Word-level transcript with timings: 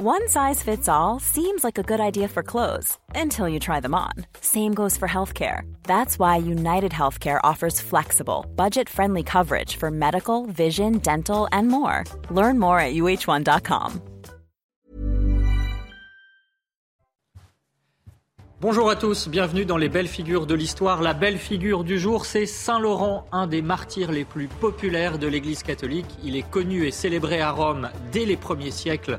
One 0.00 0.28
size 0.28 0.62
fits 0.62 0.88
all 0.88 1.18
seems 1.18 1.64
like 1.64 1.76
a 1.76 1.82
good 1.82 1.98
idea 1.98 2.28
for 2.28 2.44
clothes 2.44 2.96
until 3.16 3.48
you 3.48 3.58
try 3.58 3.80
them 3.80 3.96
on. 3.96 4.12
Same 4.40 4.72
goes 4.72 4.96
for 4.96 5.08
healthcare. 5.08 5.62
That's 5.82 6.20
why 6.20 6.36
United 6.36 6.92
Healthcare 6.92 7.40
offers 7.42 7.80
flexible, 7.80 8.46
budget 8.54 8.88
friendly 8.88 9.24
coverage 9.24 9.74
for 9.74 9.90
medical, 9.90 10.46
vision, 10.46 10.98
dental, 10.98 11.48
and 11.50 11.66
more. 11.66 12.04
Learn 12.30 12.60
more 12.60 12.78
at 12.78 12.94
uh1.com. 12.94 14.00
Bonjour 18.60 18.90
à 18.90 18.96
tous, 18.96 19.28
bienvenue 19.28 19.64
dans 19.64 19.76
les 19.76 19.88
belles 19.88 20.06
figures 20.06 20.46
de 20.46 20.54
l'histoire. 20.54 21.02
La 21.02 21.14
belle 21.14 21.38
figure 21.38 21.82
du 21.82 21.98
jour, 21.98 22.24
c'est 22.24 22.46
Saint 22.46 22.78
Laurent, 22.78 23.24
un 23.32 23.48
des 23.48 23.62
martyrs 23.62 24.12
les 24.12 24.24
plus 24.24 24.46
populaires 24.46 25.18
de 25.18 25.26
l'Église 25.26 25.64
catholique. 25.64 26.06
Il 26.22 26.36
est 26.36 26.48
connu 26.48 26.86
et 26.86 26.92
célébré 26.92 27.40
à 27.40 27.50
Rome 27.50 27.88
dès 28.12 28.24
les 28.24 28.36
premiers 28.36 28.70
siècles 28.70 29.18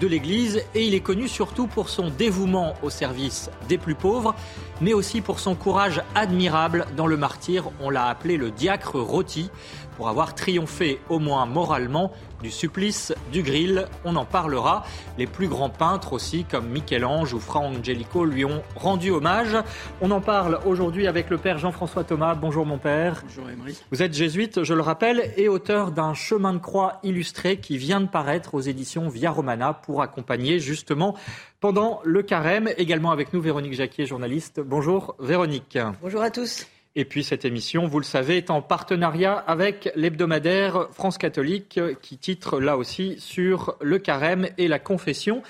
de 0.00 0.06
l'Église 0.06 0.64
et 0.74 0.86
il 0.86 0.94
est 0.94 1.00
connu 1.00 1.28
surtout 1.28 1.66
pour 1.66 1.88
son 1.88 2.10
dévouement 2.10 2.74
au 2.82 2.90
service 2.90 3.50
des 3.68 3.78
plus 3.78 3.94
pauvres, 3.94 4.34
mais 4.80 4.94
aussi 4.94 5.20
pour 5.20 5.38
son 5.38 5.54
courage 5.54 6.02
admirable 6.14 6.86
dans 6.96 7.06
le 7.06 7.16
martyr. 7.16 7.70
On 7.80 7.90
l'a 7.90 8.06
appelé 8.06 8.36
le 8.36 8.50
diacre 8.50 8.98
rôti 8.98 9.50
pour 9.96 10.08
avoir 10.08 10.34
triomphé 10.34 11.00
au 11.10 11.18
moins 11.18 11.44
moralement 11.44 12.12
du 12.42 12.50
supplice 12.50 13.12
du 13.32 13.42
grill. 13.42 13.86
On 14.04 14.16
en 14.16 14.24
parlera. 14.24 14.84
Les 15.18 15.26
plus 15.26 15.48
grands 15.48 15.70
peintres 15.70 16.12
aussi, 16.12 16.44
comme 16.44 16.68
Michel-Ange 16.68 17.34
ou 17.34 17.40
Fra 17.40 17.60
Angelico, 17.60 18.24
lui 18.24 18.44
ont 18.44 18.62
rendu 18.76 19.10
hommage. 19.10 19.56
On 20.00 20.10
en 20.10 20.20
parle 20.20 20.60
aujourd'hui 20.64 21.06
avec 21.06 21.30
le 21.30 21.38
père 21.38 21.58
Jean-François 21.58 22.04
Thomas. 22.04 22.34
Bonjour 22.34 22.66
mon 22.66 22.78
père. 22.78 23.22
Bonjour 23.22 23.50
Emery. 23.50 23.78
Vous 23.90 24.02
êtes 24.02 24.14
jésuite, 24.14 24.64
je 24.64 24.74
le 24.74 24.82
rappelle, 24.82 25.32
et 25.36 25.48
auteur 25.48 25.90
d'un 25.92 26.14
chemin 26.14 26.52
de 26.52 26.58
croix 26.58 26.98
illustré 27.02 27.58
qui 27.58 27.76
vient 27.76 28.00
de 28.00 28.08
paraître 28.08 28.54
aux 28.54 28.60
éditions 28.60 29.08
Via 29.08 29.30
Romana 29.30 29.74
pour 29.74 30.02
accompagner 30.02 30.58
justement 30.58 31.16
pendant 31.60 32.00
le 32.04 32.22
carême. 32.22 32.68
Également 32.78 33.10
avec 33.10 33.32
nous 33.32 33.40
Véronique 33.40 33.74
Jacquier, 33.74 34.06
journaliste. 34.06 34.60
Bonjour 34.60 35.14
Véronique. 35.18 35.78
Bonjour 36.02 36.22
à 36.22 36.30
tous. 36.30 36.66
Et 36.96 37.04
puis 37.04 37.22
cette 37.22 37.44
émission, 37.44 37.86
vous 37.86 38.00
le 38.00 38.04
savez, 38.04 38.36
est 38.36 38.50
en 38.50 38.62
partenariat 38.62 39.34
avec 39.34 39.92
l'hebdomadaire 39.94 40.88
France 40.92 41.18
catholique 41.18 41.78
qui 42.02 42.18
titre 42.18 42.60
là 42.60 42.76
aussi 42.76 43.16
sur 43.20 43.76
le 43.80 44.00
carême 44.00 44.48
et 44.58 44.66
la 44.66 44.80
confession. 44.80 45.42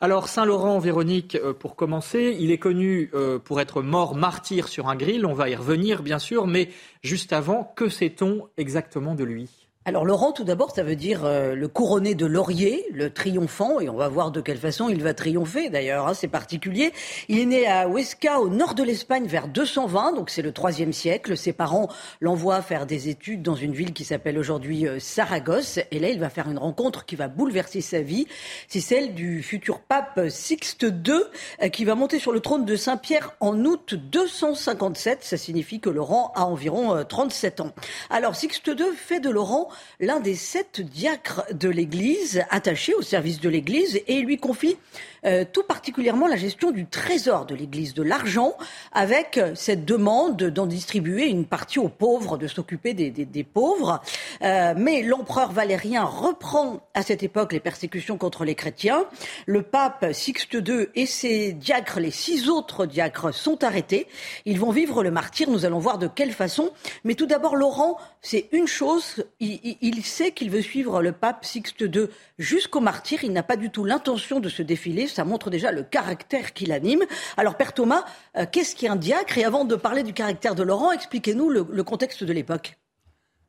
Alors 0.00 0.28
Saint-Laurent, 0.28 0.78
Véronique, 0.80 1.36
euh, 1.36 1.52
pour 1.52 1.76
commencer, 1.76 2.36
il 2.38 2.50
est 2.50 2.58
connu 2.58 3.10
euh, 3.14 3.38
pour 3.38 3.60
être 3.60 3.82
mort 3.82 4.16
martyr 4.16 4.68
sur 4.68 4.88
un 4.88 4.96
grill, 4.96 5.26
on 5.26 5.34
va 5.34 5.48
y 5.48 5.54
revenir 5.54 6.02
bien 6.02 6.18
sûr, 6.18 6.46
mais 6.46 6.68
juste 7.02 7.32
avant, 7.32 7.72
que 7.76 7.88
sait-on 7.88 8.48
exactement 8.56 9.14
de 9.14 9.24
lui? 9.24 9.57
Alors 9.88 10.04
Laurent, 10.04 10.32
tout 10.32 10.44
d'abord, 10.44 10.74
ça 10.74 10.82
veut 10.82 10.96
dire 10.96 11.24
euh, 11.24 11.54
le 11.54 11.66
couronné 11.66 12.14
de 12.14 12.26
laurier, 12.26 12.84
le 12.92 13.08
triomphant, 13.08 13.80
et 13.80 13.88
on 13.88 13.96
va 13.96 14.08
voir 14.08 14.30
de 14.30 14.42
quelle 14.42 14.58
façon 14.58 14.90
il 14.90 15.02
va 15.02 15.14
triompher 15.14 15.70
d'ailleurs, 15.70 16.08
hein, 16.08 16.12
c'est 16.12 16.28
particulier. 16.28 16.92
Il 17.28 17.38
est 17.38 17.46
né 17.46 17.66
à 17.66 17.88
Huesca, 17.88 18.38
au 18.38 18.50
nord 18.50 18.74
de 18.74 18.82
l'Espagne, 18.82 19.24
vers 19.26 19.48
220, 19.48 20.12
donc 20.12 20.28
c'est 20.28 20.42
le 20.42 20.52
troisième 20.52 20.92
siècle. 20.92 21.38
Ses 21.38 21.54
parents 21.54 21.88
l'envoient 22.20 22.60
faire 22.60 22.84
des 22.84 23.08
études 23.08 23.40
dans 23.40 23.54
une 23.54 23.72
ville 23.72 23.94
qui 23.94 24.04
s'appelle 24.04 24.38
aujourd'hui 24.38 24.86
euh, 24.86 24.98
Saragosse, 25.00 25.78
et 25.90 25.98
là 25.98 26.10
il 26.10 26.20
va 26.20 26.28
faire 26.28 26.50
une 26.50 26.58
rencontre 26.58 27.06
qui 27.06 27.16
va 27.16 27.28
bouleverser 27.28 27.80
sa 27.80 28.02
vie. 28.02 28.26
C'est 28.68 28.80
celle 28.80 29.14
du 29.14 29.42
futur 29.42 29.80
pape 29.80 30.20
Sixte 30.28 30.82
II, 30.82 31.14
euh, 31.62 31.68
qui 31.70 31.86
va 31.86 31.94
monter 31.94 32.18
sur 32.18 32.32
le 32.32 32.40
trône 32.40 32.66
de 32.66 32.76
Saint-Pierre 32.76 33.32
en 33.40 33.64
août 33.64 33.94
257. 33.94 35.24
Ça 35.24 35.38
signifie 35.38 35.80
que 35.80 35.88
Laurent 35.88 36.30
a 36.34 36.44
environ 36.44 37.02
37 37.08 37.60
ans. 37.60 37.72
Alors 38.10 38.36
Sixte 38.36 38.66
II 38.66 38.94
fait 38.94 39.20
de 39.20 39.30
Laurent 39.30 39.70
l'un 40.00 40.20
des 40.20 40.34
sept 40.34 40.80
diacres 40.80 41.44
de 41.52 41.68
l'Église, 41.68 42.42
attaché 42.50 42.94
au 42.94 43.02
service 43.02 43.40
de 43.40 43.48
l'Église, 43.48 44.00
et 44.06 44.20
lui 44.20 44.38
confie 44.38 44.76
euh, 45.24 45.44
tout 45.50 45.64
particulièrement 45.64 46.26
la 46.26 46.36
gestion 46.36 46.70
du 46.70 46.86
trésor 46.86 47.46
de 47.46 47.54
l'Église, 47.54 47.94
de 47.94 48.02
l'argent, 48.02 48.56
avec 48.92 49.40
cette 49.54 49.84
demande 49.84 50.36
d'en 50.36 50.66
distribuer 50.66 51.26
une 51.26 51.44
partie 51.44 51.78
aux 51.78 51.88
pauvres, 51.88 52.38
de 52.38 52.46
s'occuper 52.46 52.94
des, 52.94 53.44
pauvres. 53.44 54.00
Euh, 54.42 54.74
mais 54.76 55.02
l'empereur 55.02 55.52
Valérien 55.52 56.04
reprend 56.04 56.80
à 56.94 57.02
cette 57.02 57.22
époque 57.22 57.52
les 57.52 57.60
persécutions 57.60 58.18
contre 58.18 58.44
les 58.44 58.54
chrétiens. 58.54 59.04
Le 59.46 59.62
pape 59.62 60.06
Sixte 60.12 60.54
II 60.54 60.88
et 60.94 61.06
ses 61.06 61.52
diacres, 61.52 62.00
les 62.00 62.10
six 62.10 62.48
autres 62.48 62.86
diacres, 62.86 63.34
sont 63.34 63.64
arrêtés. 63.64 64.06
Ils 64.44 64.58
vont 64.58 64.70
vivre 64.70 65.02
le 65.02 65.10
martyr. 65.10 65.50
Nous 65.50 65.64
allons 65.64 65.78
voir 65.78 65.98
de 65.98 66.06
quelle 66.06 66.32
façon. 66.32 66.70
Mais 67.04 67.14
tout 67.14 67.26
d'abord, 67.26 67.56
Laurent, 67.56 67.98
c'est 68.22 68.48
une 68.52 68.66
chose. 68.66 69.24
Il 69.62 70.04
sait 70.04 70.32
qu'il 70.32 70.50
veut 70.50 70.62
suivre 70.62 71.02
le 71.02 71.12
pape 71.12 71.44
Sixte 71.44 71.80
II 71.80 72.08
jusqu'au 72.38 72.80
martyr. 72.80 73.24
Il 73.24 73.32
n'a 73.32 73.42
pas 73.42 73.56
du 73.56 73.70
tout 73.70 73.84
l'intention 73.84 74.40
de 74.40 74.48
se 74.48 74.62
défiler 74.62 75.06
ça 75.06 75.24
montre 75.24 75.50
déjà 75.50 75.72
le 75.72 75.82
caractère 75.82 76.52
qui 76.52 76.66
l'anime. 76.66 77.04
Alors, 77.36 77.56
Père 77.56 77.72
Thomas, 77.72 78.04
euh, 78.36 78.46
qu'est-ce 78.50 78.76
qu'un 78.76 78.96
diacre? 78.96 79.38
Et 79.38 79.44
avant 79.44 79.64
de 79.64 79.76
parler 79.76 80.02
du 80.02 80.12
caractère 80.12 80.54
de 80.54 80.62
Laurent, 80.62 80.92
expliquez-nous 80.92 81.50
le, 81.50 81.82
contexte 81.82 82.24
de 82.24 82.32
l'époque. 82.32 82.78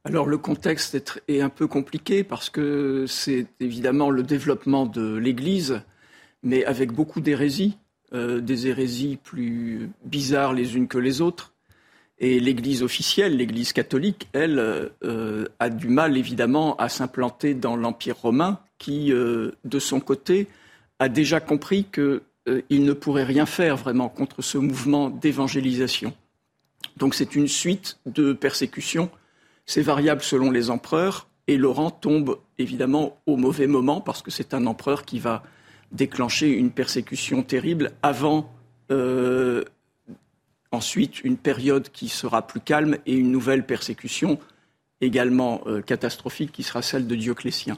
Alors 0.05 0.25
le 0.25 0.37
contexte 0.37 0.97
est, 1.27 1.41
un 1.41 1.49
peu 1.49 1.67
compliqué 1.67 2.23
parce 2.23 2.49
que 2.49 3.05
c'est 3.07 3.47
évidemment 3.59 4.09
le 4.09 4.23
développement 4.23 4.85
de 4.85 5.15
l'Église, 5.15 5.81
mais 6.41 6.63
avec 6.63 6.93
beaucoup 6.93 7.19
d'hérésies, 7.19 7.77
euh, 8.13 8.39
des 8.39 8.67
hérésies 8.67 9.17
plus 9.21 9.89
bizarres 10.05 10.53
les 10.53 10.77
unes 10.77 10.87
que 10.87 10.97
les 10.97 11.19
autres. 11.19 11.53
Et 12.19 12.39
l'Église 12.39 12.83
officielle, 12.83 13.37
l'Église 13.37 13.71
catholique, 13.73 14.27
elle, 14.33 14.59
euh, 15.03 15.45
a 15.59 15.69
du 15.69 15.87
mal 15.87 16.17
évidemment 16.17 16.75
à 16.75 16.89
s'implanter 16.89 17.53
dans 17.53 17.77
l'Empire 17.77 18.17
romain, 18.17 18.59
qui, 18.77 19.11
de 19.11 19.79
son 19.79 19.99
côté, 19.99 20.47
a 20.99 21.09
déjà 21.09 21.39
compris 21.39 21.85
qu'il 21.85 22.21
euh, 22.47 22.61
ne 22.69 22.93
pourrait 22.93 23.23
rien 23.23 23.45
faire 23.45 23.77
vraiment 23.77 24.09
contre 24.09 24.41
ce 24.41 24.57
mouvement 24.57 25.09
d'évangélisation. 25.09 26.13
Donc 26.97 27.15
c'est 27.15 27.35
une 27.35 27.47
suite 27.47 27.97
de 28.05 28.33
persécutions. 28.33 29.09
C'est 29.65 29.81
variable 29.81 30.21
selon 30.21 30.51
les 30.51 30.69
empereurs. 30.69 31.27
Et 31.47 31.57
Laurent 31.57 31.89
tombe 31.89 32.37
évidemment 32.57 33.17
au 33.25 33.37
mauvais 33.37 33.65
moment 33.65 34.01
parce 34.01 34.21
que 34.21 34.29
c'est 34.29 34.53
un 34.53 34.67
empereur 34.67 35.05
qui 35.05 35.19
va 35.19 35.43
déclencher 35.91 36.49
une 36.49 36.69
persécution 36.69 37.41
terrible 37.41 37.91
avant 38.03 38.53
euh, 38.91 39.63
ensuite 40.71 41.23
une 41.23 41.37
période 41.37 41.89
qui 41.89 42.09
sera 42.09 42.45
plus 42.45 42.59
calme 42.59 42.97
et 43.05 43.15
une 43.15 43.31
nouvelle 43.31 43.65
persécution 43.65 44.39
également 45.01 45.61
euh, 45.65 45.81
catastrophique 45.81 46.51
qui 46.51 46.63
sera 46.63 46.81
celle 46.81 47.07
de 47.07 47.15
Dioclétien. 47.15 47.77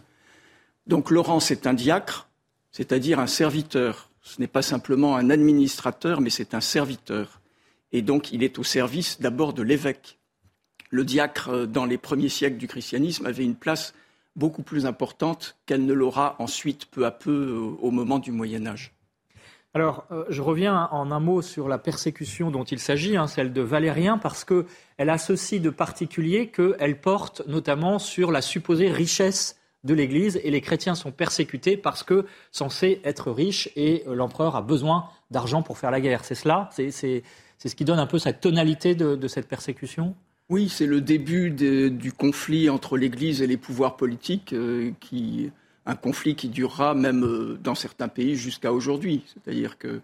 Donc 0.87 1.11
Laurent, 1.11 1.39
c'est 1.39 1.67
un 1.67 1.73
diacre, 1.73 2.29
c'est-à-dire 2.71 3.19
un 3.19 3.27
serviteur. 3.27 4.09
Ce 4.21 4.39
n'est 4.39 4.47
pas 4.47 4.61
simplement 4.61 5.15
un 5.15 5.29
administrateur, 5.29 6.21
mais 6.21 6.29
c'est 6.29 6.53
un 6.53 6.61
serviteur. 6.61 7.41
Et 7.91 8.01
donc 8.01 8.31
il 8.31 8.43
est 8.43 8.59
au 8.59 8.63
service 8.63 9.19
d'abord 9.21 9.53
de 9.53 9.61
l'évêque. 9.61 10.19
Le 10.89 11.05
diacre, 11.05 11.49
euh, 11.49 11.65
dans 11.65 11.85
les 11.85 11.97
premiers 11.97 12.29
siècles 12.29 12.57
du 12.57 12.67
christianisme, 12.67 13.25
avait 13.25 13.45
une 13.45 13.55
place 13.55 13.93
beaucoup 14.35 14.63
plus 14.63 14.85
importante 14.85 15.57
qu'elle 15.65 15.85
ne 15.85 15.93
l'aura 15.93 16.35
ensuite 16.39 16.85
peu 16.85 17.05
à 17.05 17.11
peu 17.11 17.31
euh, 17.31 17.77
au 17.81 17.91
moment 17.91 18.19
du 18.19 18.31
Moyen 18.31 18.65
Âge. 18.65 18.93
Alors, 19.73 20.05
euh, 20.11 20.25
je 20.29 20.41
reviens 20.41 20.89
en 20.91 21.11
un 21.11 21.19
mot 21.21 21.41
sur 21.41 21.69
la 21.69 21.77
persécution 21.77 22.51
dont 22.51 22.65
il 22.65 22.79
s'agit, 22.79 23.15
hein, 23.15 23.27
celle 23.27 23.53
de 23.53 23.61
Valérien, 23.61 24.17
parce 24.17 24.43
qu'elle 24.43 25.09
a 25.09 25.17
ceci 25.17 25.61
de 25.61 25.69
particulier 25.69 26.47
qu'elle 26.47 26.99
porte 26.99 27.41
notamment 27.47 27.97
sur 27.97 28.31
la 28.31 28.41
supposée 28.41 28.91
richesse 28.91 29.57
de 29.83 29.93
l'Église 29.93 30.39
et 30.43 30.51
les 30.51 30.61
chrétiens 30.61 30.93
sont 30.93 31.11
persécutés 31.11 31.77
parce 31.77 32.03
que 32.03 32.25
censés 32.51 33.01
être 33.03 33.31
riches 33.31 33.69
et 33.75 34.03
euh, 34.07 34.13
l'empereur 34.13 34.55
a 34.55 34.61
besoin 34.61 35.05
d'argent 35.31 35.63
pour 35.63 35.77
faire 35.77 35.89
la 35.89 36.01
guerre. 36.01 36.25
C'est 36.25 36.35
cela? 36.35 36.69
C'est 36.73 36.91
ce 36.91 37.75
qui 37.75 37.85
donne 37.85 37.99
un 37.99 38.07
peu 38.07 38.19
cette 38.19 38.41
tonalité 38.41 38.93
de, 38.93 39.27
cette 39.27 39.47
persécution? 39.47 40.15
Oui, 40.49 40.67
c'est 40.67 40.85
le 40.85 40.99
début 40.99 41.49
du 41.49 42.11
conflit 42.11 42.69
entre 42.69 42.97
l'Église 42.97 43.41
et 43.41 43.47
les 43.47 43.55
pouvoirs 43.55 43.95
politiques, 43.95 44.51
euh, 44.51 44.91
qui, 44.99 45.49
un 45.85 45.95
conflit 45.95 46.35
qui 46.35 46.49
durera 46.49 46.93
même 46.93 47.23
euh, 47.23 47.57
dans 47.61 47.75
certains 47.75 48.07
pays 48.07 48.35
jusqu'à 48.35 48.73
aujourd'hui. 48.73 49.23
C'est-à-dire 49.27 49.77
que 49.77 50.01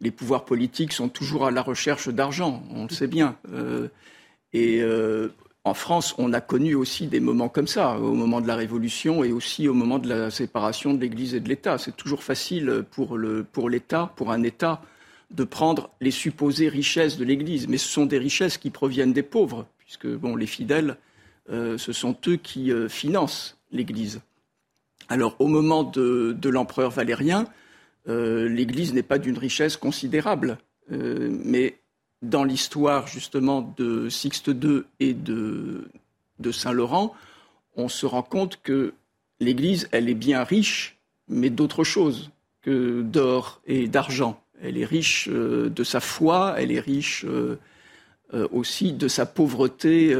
les 0.00 0.10
pouvoirs 0.10 0.44
politiques 0.44 0.92
sont 0.92 1.08
toujours 1.08 1.46
à 1.46 1.50
la 1.50 1.62
recherche 1.62 2.08
d'argent, 2.08 2.62
on 2.70 2.84
le 2.84 2.90
sait 2.90 3.06
bien. 3.06 3.36
et 4.52 4.82
en 5.66 5.72
France, 5.72 6.14
on 6.18 6.34
a 6.34 6.42
connu 6.42 6.74
aussi 6.74 7.06
des 7.06 7.20
moments 7.20 7.48
comme 7.48 7.66
ça, 7.66 7.98
au 7.98 8.12
moment 8.12 8.42
de 8.42 8.46
la 8.46 8.54
Révolution 8.54 9.24
et 9.24 9.32
aussi 9.32 9.66
au 9.66 9.72
moment 9.72 9.98
de 9.98 10.08
la 10.10 10.30
séparation 10.30 10.92
de 10.92 11.00
l'Église 11.00 11.34
et 11.34 11.40
de 11.40 11.48
l'État. 11.48 11.78
C'est 11.78 11.96
toujours 11.96 12.22
facile 12.22 12.84
pour, 12.90 13.16
l'État, 13.16 14.12
pour 14.16 14.30
un 14.30 14.42
État, 14.42 14.82
de 15.30 15.42
prendre 15.42 15.88
les 16.02 16.10
supposées 16.10 16.68
richesses 16.68 17.16
de 17.16 17.24
l'Église. 17.24 17.66
Mais 17.66 17.78
ce 17.78 17.88
sont 17.88 18.04
des 18.04 18.18
richesses 18.18 18.58
qui 18.58 18.68
proviennent 18.68 19.14
des 19.14 19.22
pauvres, 19.22 19.66
puisque 19.78 20.06
bon, 20.06 20.36
les 20.36 20.46
fidèles, 20.46 20.98
euh, 21.48 21.78
ce 21.78 21.94
sont 21.94 22.14
eux 22.28 22.36
qui 22.36 22.70
euh, 22.70 22.90
financent 22.90 23.56
l'Église. 23.72 24.20
Alors, 25.08 25.36
au 25.38 25.46
moment 25.46 25.84
de, 25.84 26.48
l'empereur 26.48 26.90
Valérien, 26.90 27.46
euh, 28.08 28.48
l'Église 28.48 28.94
n'est 28.94 29.02
pas 29.02 29.18
d'une 29.18 29.38
richesse 29.38 29.76
considérable, 29.76 30.58
mais 30.90 31.78
dans 32.20 32.44
l'histoire 32.44 33.06
justement 33.06 33.74
de 33.78 34.10
Sixte 34.10 34.48
II 34.48 34.82
et 35.00 35.14
de, 35.14 35.88
Saint-Laurent, 36.52 37.14
on 37.76 37.88
se 37.88 38.04
rend 38.04 38.22
compte 38.22 38.60
que 38.62 38.92
l'Église, 39.40 39.88
elle 39.92 40.10
est 40.10 40.14
bien 40.14 40.44
riche, 40.44 40.98
mais 41.28 41.50
d'autres 41.50 41.84
choses. 41.84 42.30
que 42.60 43.02
d'or 43.02 43.60
et 43.66 43.88
d'argent. 43.88 44.40
Elle 44.62 44.78
est 44.78 44.86
riche 44.86 45.28
de 45.28 45.84
sa 45.84 46.00
foi, 46.00 46.54
elle 46.58 46.72
est 46.72 46.80
riche 46.80 47.26
aussi 48.32 48.92
de 48.92 49.08
sa 49.08 49.26
pauvreté 49.26 50.14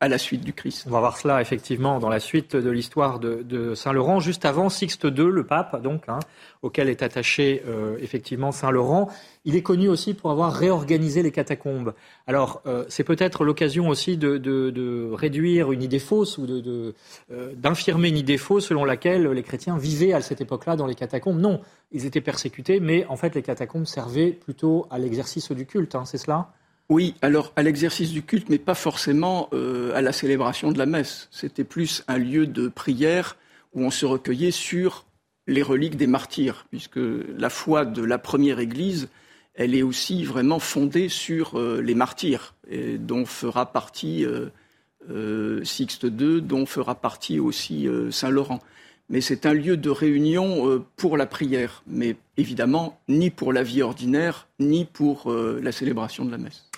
à 0.00 0.06
la 0.08 0.18
suite 0.18 0.44
du 0.44 0.52
Christ. 0.52 0.84
On 0.86 0.90
va 0.90 1.00
voir 1.00 1.16
cela 1.16 1.40
effectivement 1.40 1.98
dans 1.98 2.08
la 2.08 2.20
suite 2.20 2.54
de 2.54 2.70
l'histoire 2.70 3.18
de, 3.18 3.74
Saint 3.74 3.92
Laurent, 3.92 4.20
juste 4.20 4.44
avant 4.44 4.68
Sixte 4.68 5.04
II, 5.04 5.24
le 5.24 5.44
pape, 5.44 5.82
donc, 5.82 6.04
hein, 6.06 6.20
auquel 6.62 6.88
est 6.88 7.02
attaché 7.02 7.62
euh, 7.66 7.96
effectivement 8.00 8.52
Saint 8.52 8.70
Laurent. 8.70 9.08
Il 9.44 9.56
est 9.56 9.62
connu 9.62 9.88
aussi 9.88 10.14
pour 10.14 10.30
avoir 10.30 10.52
réorganisé 10.52 11.22
les 11.22 11.32
catacombes. 11.32 11.94
Alors, 12.28 12.62
euh, 12.66 12.84
c'est 12.88 13.02
peut-être 13.02 13.44
l'occasion 13.44 13.88
aussi 13.88 14.16
de, 14.16 15.10
réduire 15.14 15.72
une 15.72 15.82
idée 15.82 15.98
fausse 15.98 16.38
ou 16.38 16.46
euh, 16.48 16.92
d'infirmer 17.56 18.08
une 18.08 18.18
idée 18.18 18.38
fausse 18.38 18.66
selon 18.66 18.84
laquelle 18.84 19.26
les 19.26 19.42
chrétiens 19.42 19.76
vivaient 19.76 20.12
à 20.12 20.20
cette 20.20 20.40
époque-là 20.40 20.76
dans 20.76 20.86
les 20.86 20.94
catacombes. 20.94 21.40
Non, 21.40 21.60
ils 21.90 22.06
étaient 22.06 22.20
persécutés, 22.20 22.78
mais 22.78 23.04
en 23.06 23.16
fait, 23.16 23.34
les 23.34 23.42
catacombes 23.42 23.86
servaient 23.86 24.30
plutôt 24.30 24.86
à 24.90 24.98
l'exercice 24.98 25.50
du 25.50 25.66
culte. 25.66 25.96
Hein, 25.96 26.04
c'est 26.04 26.18
cela? 26.18 26.52
Oui, 26.88 27.14
alors 27.20 27.52
à 27.56 27.62
l'exercice 27.62 28.12
du 28.12 28.22
culte, 28.22 28.48
mais 28.48 28.58
pas 28.58 28.74
forcément 28.74 29.50
euh, 29.52 29.94
à 29.94 30.00
la 30.00 30.12
célébration 30.12 30.72
de 30.72 30.78
la 30.78 30.86
messe. 30.86 31.28
C'était 31.30 31.64
plus 31.64 32.02
un 32.08 32.16
lieu 32.16 32.46
de 32.46 32.68
prière 32.68 33.36
où 33.74 33.84
on 33.84 33.90
se 33.90 34.06
recueillait 34.06 34.50
sur 34.50 35.04
les 35.46 35.62
reliques 35.62 35.96
des 35.96 36.06
martyrs, 36.06 36.66
puisque 36.70 36.98
la 36.98 37.50
foi 37.50 37.84
de 37.84 38.02
la 38.02 38.18
première 38.18 38.58
Église, 38.58 39.08
elle 39.54 39.74
est 39.74 39.82
aussi 39.82 40.24
vraiment 40.24 40.60
fondée 40.60 41.10
sur 41.10 41.58
euh, 41.58 41.82
les 41.82 41.94
martyrs, 41.94 42.54
dont 42.98 43.26
fera 43.26 43.70
partie 43.70 44.24
euh, 44.24 45.64
Sixte 45.64 46.04
II, 46.04 46.40
dont 46.40 46.64
fera 46.64 46.94
partie 46.94 47.38
aussi 47.38 47.86
Saint 48.10 48.30
Laurent. 48.30 48.60
Mais 49.10 49.20
c'est 49.20 49.46
un 49.46 49.54
lieu 49.54 49.76
de 49.76 49.90
réunion 49.90 50.84
pour 50.96 51.16
la 51.16 51.26
prière, 51.26 51.82
mais 51.86 52.16
évidemment 52.36 53.00
ni 53.08 53.30
pour 53.30 53.54
la 53.54 53.62
vie 53.62 53.80
ordinaire, 53.80 54.48
ni 54.58 54.84
pour 54.84 55.32
la 55.32 55.72
célébration 55.72 56.26
de 56.26 56.30
la 56.30 56.36
messe. 56.36 56.68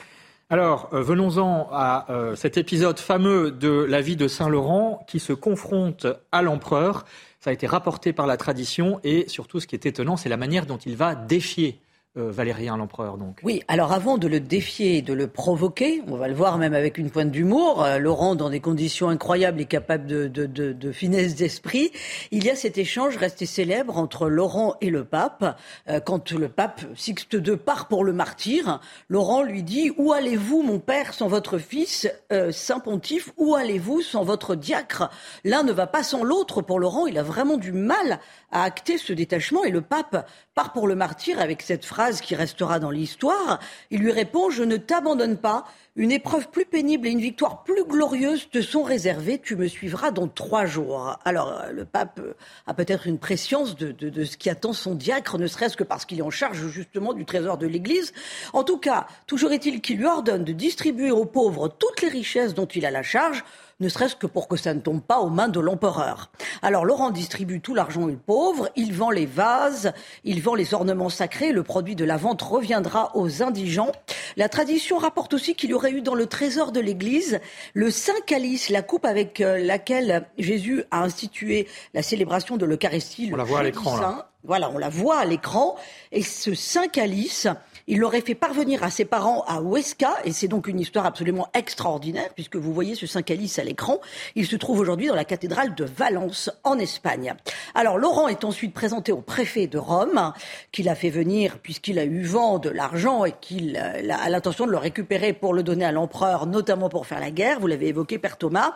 Alors, 0.53 0.89
euh, 0.93 1.01
venons-en 1.01 1.69
à 1.71 2.07
euh, 2.11 2.35
cet 2.35 2.57
épisode 2.57 2.99
fameux 2.99 3.53
de 3.53 3.71
la 3.71 4.01
vie 4.01 4.17
de 4.17 4.27
Saint 4.27 4.49
Laurent 4.49 5.07
qui 5.07 5.21
se 5.21 5.33
confronte 5.33 6.09
à 6.33 6.43
l'empereur. 6.43 7.07
Ça 7.39 7.51
a 7.51 7.53
été 7.53 7.69
rapporté 7.69 8.13
par 8.13 8.27
la 8.27 8.37
tradition 8.37 8.99
et 9.05 9.29
surtout, 9.29 9.61
ce 9.61 9.69
qui 9.69 9.77
est 9.77 9.87
étonnant, 9.87 10.17
c'est 10.17 10.29
la 10.29 10.37
manière 10.37 10.67
dont 10.67 10.77
il 10.79 10.97
va 10.97 11.15
défier 11.15 11.79
euh, 12.17 12.33
Valérien 12.33 12.77
l'empereur 12.77 13.19
donc. 13.19 13.39
Oui, 13.45 13.63
alors 13.69 13.93
avant 13.93 14.19
de 14.19 14.27
le 14.27 14.41
défier 14.41 15.01
de 15.01 15.13
le 15.13 15.29
provoquer, 15.29 16.03
on 16.09 16.17
va 16.17 16.27
le 16.27 16.35
voir 16.35 16.59
même 16.59 16.75
avec 16.75 16.99
une 16.99 17.09
pointe 17.09 17.31
d'humour, 17.31 17.85
euh, 17.85 17.99
Laurent 17.99 18.35
dans 18.35 18.51
des 18.51 18.59
conditions 18.59 19.11
incroyables 19.11 19.61
et 19.61 19.65
capable 19.65 20.07
de 20.09 20.93
finesse 20.93 21.37
d'esprit, 21.37 21.93
il 22.33 22.45
y 22.45 22.51
a 22.51 22.57
cet 22.57 22.79
échange 22.79 23.17
resté 23.17 23.47
célèbre 23.47 23.97
entre 23.97 24.29
Laurent 24.29 24.75
et 24.81 24.91
le 24.91 25.05
pape. 25.05 25.57
Euh, 25.89 26.01
quand 26.01 26.33
le 26.33 26.49
pape 26.49 26.81
Sixte 26.97 27.35
II 27.35 27.57
part 27.57 27.87
pour 27.87 28.03
le 28.03 28.13
martyr, 28.13 28.81
Laurent 29.09 29.45
lui 29.45 29.63
dit 29.63 29.93
Où 29.97 30.13
allez-vous 30.13 30.63
mon 30.63 30.81
père 30.81 31.15
sans 31.15 31.29
votre 31.29 31.59
fils, 31.59 32.11
Saint 32.51 32.81
Pontife? 32.81 33.31
Où 33.37 33.55
allez-vous 33.55 34.03
sans 34.03 34.25
votre 34.25 34.57
diacre? 34.57 35.11
L'un 35.45 35.63
ne 35.63 35.71
va 35.71 35.87
pas 35.87 36.03
sans 36.03 36.25
l'autre 36.25 36.61
pour 36.61 36.81
Laurent, 36.81 37.07
il 37.07 37.19
a 37.19 37.23
vraiment 37.23 37.57
du 37.57 37.71
mal 37.71 38.19
à 38.51 38.65
acter 38.65 38.99
ce 38.99 39.13
détachement 39.13 39.63
et 39.63 39.71
le 39.71 39.81
pape 39.81 40.29
part 40.57 40.73
pour 40.73 40.89
le 40.89 40.97
martyr 40.97 41.41
avec 41.41 41.63
cette 41.63 41.85
phrase 41.85 42.00
qui 42.09 42.35
restera 42.35 42.79
dans 42.79 42.91
l'histoire. 42.91 43.61
Il 43.91 44.01
lui 44.01 44.13
répond 44.13 44.51
Je 44.51 44.63
ne 44.63 44.77
t'abandonne 44.77 45.37
pas. 45.37 45.65
Une 45.97 46.13
épreuve 46.13 46.49
plus 46.49 46.65
pénible 46.65 47.09
et 47.09 47.11
une 47.11 47.21
victoire 47.21 47.65
plus 47.65 47.85
glorieuse 47.85 48.49
te 48.49 48.63
sont 48.63 48.83
réservées. 48.83 49.39
Tu 49.39 49.57
me 49.57 49.67
suivras 49.67 50.13
dans 50.13 50.29
trois 50.29 50.65
jours. 50.65 51.19
Alors, 51.25 51.49
euh, 51.49 51.73
le 51.73 51.85
pape 51.85 52.21
a 52.67 52.75
peut-être 52.75 53.07
une 53.07 53.19
préscience 53.19 53.77
de, 53.77 53.91
de, 53.91 54.25
ce 54.25 54.37
qui 54.37 54.49
attend 54.49 54.73
son 54.73 54.95
diacre, 54.95 55.37
ne 55.37 55.47
serait-ce 55.47 55.77
que 55.77 55.85
parce 55.85 56.05
qu'il 56.05 56.19
est 56.21 56.23
en 56.23 56.31
charge 56.31 56.69
justement 56.69 57.13
du 57.13 57.25
trésor 57.25 57.59
de 57.59 57.67
l'Église. 57.67 58.13
En 58.53 58.65
tout 58.65 58.79
cas, 58.79 59.07
toujours 59.27 59.53
est-il 59.53 59.81
qu'il 59.81 59.99
lui 59.99 60.07
ordonne 60.07 60.45
de 60.45 60.53
distribuer 60.53 61.11
aux 61.11 61.27
pauvres 61.27 61.69
toutes 61.69 62.03
les 62.03 62.09
richesses 62.09 62.55
dont 62.55 62.67
il 62.67 62.87
a 62.87 62.91
la 62.91 63.03
charge 63.03 63.45
ne 63.81 63.89
serait-ce 63.89 64.17
que 64.17 64.27
pour 64.27 64.49
que 64.49 64.57
ça 64.57 64.75
ne 64.75 64.81
tombe 64.81 65.03
pas 65.03 65.21
aux 65.21 65.29
mains 65.29 65.49
de 65.49 65.61
l'empereur. 65.61 66.31
Alors 66.63 66.85
Laurent 66.85 67.11
distribue 67.11 67.61
tout 67.61 67.75
l'argent 67.75 68.03
aux 68.03 68.13
pauvres, 68.13 68.69
il 68.77 68.93
vend 68.93 69.11
les 69.11 69.27
vases, 69.27 69.93
il 70.25 70.43
vend 70.43 70.55
les 70.55 70.75
ornements 70.75 71.09
sacrés, 71.09 71.53
le 71.53 71.63
produit 71.63 71.97
de 71.97 72.05
la 72.05 72.17
vente 72.17 72.43
reviendra 72.43 73.11
aux 73.17 73.43
indigents. 73.43 73.93
La 74.37 74.49
tradition 74.49 74.99
rapporte 74.99 75.35
aussi 75.35 75.55
qu'il 75.55 75.71
y 75.71 75.75
aurait 75.75 75.93
eu 75.93 76.03
dans 76.03 76.15
le 76.15 76.27
trésor 76.27 76.73
de 76.73 76.81
l'Église 76.81 77.41
le 77.75 77.91
Saint 77.91 78.13
Calice, 78.27 78.69
la 78.69 78.83
coupe 78.83 79.05
avec 79.05 79.41
euh, 79.41 79.59
laquelle 79.59 80.27
Jésus 80.39 80.85
a 80.91 81.03
institué 81.03 81.67
la 81.95 82.03
célébration 82.03 82.57
de 82.57 82.67
l'Eucharistie. 82.67 83.31
On 83.33 83.37
la 83.37 83.45
voit 83.45 83.61
à 83.61 83.63
l'écran 83.63 83.97
là. 83.99 84.31
Voilà, 84.43 84.71
on 84.71 84.79
la 84.79 84.89
voit 84.89 85.19
à 85.19 85.25
l'écran. 85.25 85.77
Et 86.13 86.23
ce 86.23 86.55
Saint 86.55 86.89
Calice, 86.89 87.47
il 87.87 87.99
l'aurait 87.99 88.21
fait 88.21 88.35
parvenir 88.35 88.83
à 88.85 88.91
ses 88.91 89.05
parents 89.05 89.43
à 89.47 89.61
Huesca, 89.61 90.15
et 90.25 90.33
c'est 90.33 90.49
donc 90.49 90.69
une 90.69 90.81
histoire 90.81 91.07
absolument 91.07 91.49
extraordinaire, 91.55 92.31
puisque 92.35 92.57
vous 92.57 92.73
voyez 92.73 92.95
ce 92.95 93.07
Saint 93.07 93.23
Calice 93.23 93.59
à 93.59 93.65
l'écran. 93.65 93.99
Il 94.35 94.47
se 94.47 94.57
trouve 94.57 94.81
aujourd'hui 94.81 95.09
dans 95.09 95.15
la 95.15 95.25
cathédrale 95.25 95.75
de 95.75 95.85
Valence, 95.85 96.51
en 96.65 96.79
Espagne. 96.79 97.35
Alors, 97.75 97.99
Laurent 97.99 98.29
est 98.29 98.45
ensuite 98.45 98.75
présenté 98.75 99.13
au 99.13 99.21
préfet 99.21 99.67
de 99.67 99.79
Rome, 99.79 100.33
qu'il 100.73 100.89
a 100.89 100.95
fait 100.95 101.11
venir, 101.11 101.59
puisqu'il 101.59 101.99
a 101.99 102.05
eu 102.05 102.23
vent 102.23 102.59
de 102.59 102.71
l'argent 102.71 103.25
et 103.25 103.33
qu'il 103.41 103.77
a 103.77 104.29
l'intention 104.29 104.67
de 104.67 104.71
le 104.71 104.77
récupérer 104.77 105.33
pour 105.33 105.55
le 105.55 105.63
donner 105.63 105.85
à 105.85 105.93
l'empereur, 105.93 106.47
notamment 106.47 106.89
pour 106.89 107.07
faire 107.07 107.21
la 107.21 107.31
guerre. 107.31 107.61
Vous 107.61 107.67
l'avez 107.67 107.89
évoqué, 107.89 108.19
Père 108.19 108.37
Thomas. 108.37 108.75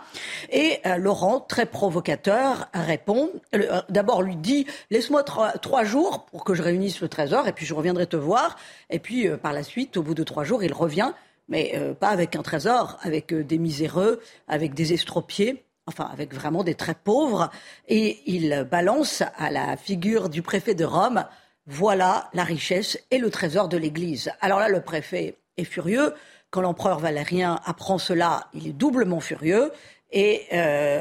Et 0.50 0.78
euh, 0.86 0.96
Laurent, 0.96 1.40
très 1.40 1.66
provocateur, 1.66 2.68
répond, 2.74 3.30
euh, 3.54 3.80
d'abord 3.88 4.22
lui 4.22 4.36
dit, 4.36 4.66
laisse-moi 4.90 5.22
trois 5.22 5.84
jours 5.84 6.26
pour 6.26 6.44
que 6.44 6.54
je 6.54 6.62
réunisse 6.62 7.00
le 7.00 7.08
trésor, 7.08 7.48
et 7.48 7.52
puis 7.52 7.66
je 7.66 7.74
reviendrai 7.74 8.06
te 8.06 8.16
voir. 8.16 8.56
Et 8.94 9.00
puis, 9.00 9.26
euh, 9.26 9.36
par 9.36 9.52
la 9.52 9.64
suite, 9.64 9.96
au 9.96 10.04
bout 10.04 10.14
de 10.14 10.22
trois 10.22 10.44
jours, 10.44 10.62
il 10.62 10.72
revient, 10.72 11.10
mais 11.48 11.72
euh, 11.74 11.94
pas 11.94 12.10
avec 12.10 12.36
un 12.36 12.42
trésor, 12.42 12.96
avec 13.02 13.32
euh, 13.32 13.42
des 13.42 13.58
miséreux, 13.58 14.20
avec 14.46 14.72
des 14.72 14.92
estropiés, 14.92 15.64
enfin, 15.86 16.08
avec 16.12 16.32
vraiment 16.32 16.62
des 16.62 16.76
très 16.76 16.94
pauvres. 16.94 17.50
Et 17.88 18.20
il 18.26 18.64
balance 18.70 19.24
à 19.36 19.50
la 19.50 19.76
figure 19.76 20.28
du 20.28 20.42
préfet 20.42 20.76
de 20.76 20.84
Rome, 20.84 21.24
voilà 21.66 22.30
la 22.34 22.44
richesse 22.44 22.96
et 23.10 23.18
le 23.18 23.30
trésor 23.30 23.68
de 23.68 23.76
l'Église. 23.76 24.30
Alors 24.40 24.60
là, 24.60 24.68
le 24.68 24.80
préfet 24.80 25.38
est 25.56 25.64
furieux. 25.64 26.14
Quand 26.50 26.60
l'empereur 26.60 27.00
Valérien 27.00 27.58
apprend 27.64 27.98
cela, 27.98 28.46
il 28.54 28.68
est 28.68 28.72
doublement 28.72 29.18
furieux. 29.18 29.72
Et 30.12 30.42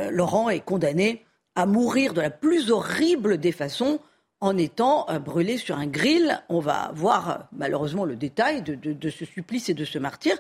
Laurent 0.09 0.49
est 0.49 0.61
condamné 0.61 1.23
à 1.53 1.67
mourir 1.67 2.15
de 2.15 2.21
la 2.21 2.31
plus 2.31 2.71
horrible 2.71 3.37
des 3.37 3.51
façons 3.51 3.99
en 4.43 4.57
étant 4.57 5.09
euh, 5.09 5.19
brûlé 5.19 5.57
sur 5.57 5.77
un 5.77 5.87
grill. 5.87 6.43
On 6.49 6.59
va 6.59 6.91
voir 6.93 7.29
euh, 7.29 7.35
malheureusement 7.53 8.03
le 8.03 8.17
détail 8.17 8.61
de, 8.61 9.09
ce 9.09 9.23
supplice 9.23 9.69
et 9.69 9.73
de 9.73 9.85
ce 9.85 9.97
martyr. 9.97 10.35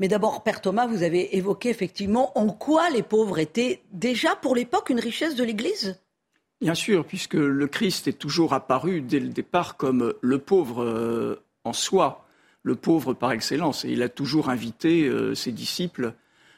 Mais 0.00 0.08
d'abord, 0.08 0.42
Père 0.42 0.60
Thomas, 0.60 0.88
vous 0.88 1.04
avez 1.04 1.36
évoqué 1.36 1.68
effectivement 1.68 2.36
en 2.36 2.48
quoi 2.48 2.90
les 2.90 3.04
pauvres 3.04 3.38
étaient 3.38 3.82
déjà 3.92 4.34
pour 4.34 4.56
l'époque 4.56 4.90
une 4.90 4.98
richesse 4.98 5.36
de 5.36 5.44
l'Église? 5.44 5.96
Bien 6.60 6.74
sûr, 6.74 7.06
puisque 7.06 7.34
le 7.34 7.66
Christ 7.68 8.08
est 8.08 8.18
toujours 8.18 8.52
apparu 8.52 9.00
dès 9.00 9.20
le 9.20 9.28
départ 9.28 9.76
comme 9.76 10.12
le 10.20 10.38
pauvre 10.38 10.82
euh, 10.82 11.40
en 11.62 11.72
soi, 11.72 12.26
le 12.64 12.74
pauvre 12.74 13.14
par 13.14 13.30
excellence. 13.30 13.84
Et 13.84 13.90
il 13.90 14.02
a 14.02 14.08
toujours 14.08 14.50
invité 14.50 15.08
ses 15.36 15.52
disciples 15.52 16.14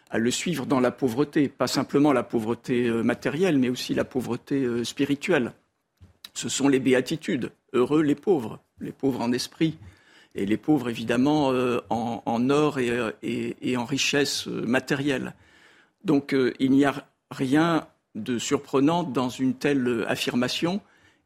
à 0.09 0.17
le 0.17 0.31
suivre 0.31 0.65
dans 0.65 0.81
la 0.81 0.91
pauvreté, 0.91 1.49
pas 1.49 1.67
simplement 1.67 2.15
la 2.15 2.23
pauvreté 2.23 2.91
matérielle, 2.91 3.59
mais 3.59 3.69
aussi 3.69 3.93
la 3.93 4.05
pauvreté 4.05 4.85
spirituelle 4.85 5.53
ce 6.39 6.49
sont 6.49 6.69
les 6.69 6.79
béatitudes. 6.79 7.51
Heureux 7.73 8.03
les 8.03 8.15
pauvres, 8.15 8.61
les 8.81 8.93
pauvres 8.93 9.23
en 9.23 9.33
esprit, 9.33 9.77
et 10.37 10.47
les 10.47 10.57
pauvres 10.57 10.89
évidemment 10.89 11.51
euh, 11.51 11.81
en, 11.91 12.51
or 12.51 12.79
euh, 12.79 13.11
et, 13.23 13.77
en 13.77 13.85
richesse 13.85 14.47
euh, 14.47 14.65
matérielle. 14.65 15.35
Donc 16.05 16.35
il 16.61 16.71
n'y 16.71 16.85
a 16.85 17.09
rien 17.33 17.89
de 18.15 18.39
surprenant 18.39 19.03
dans 19.03 19.29
une 19.29 19.55
telle 19.55 20.05
affirmation, 20.07 20.81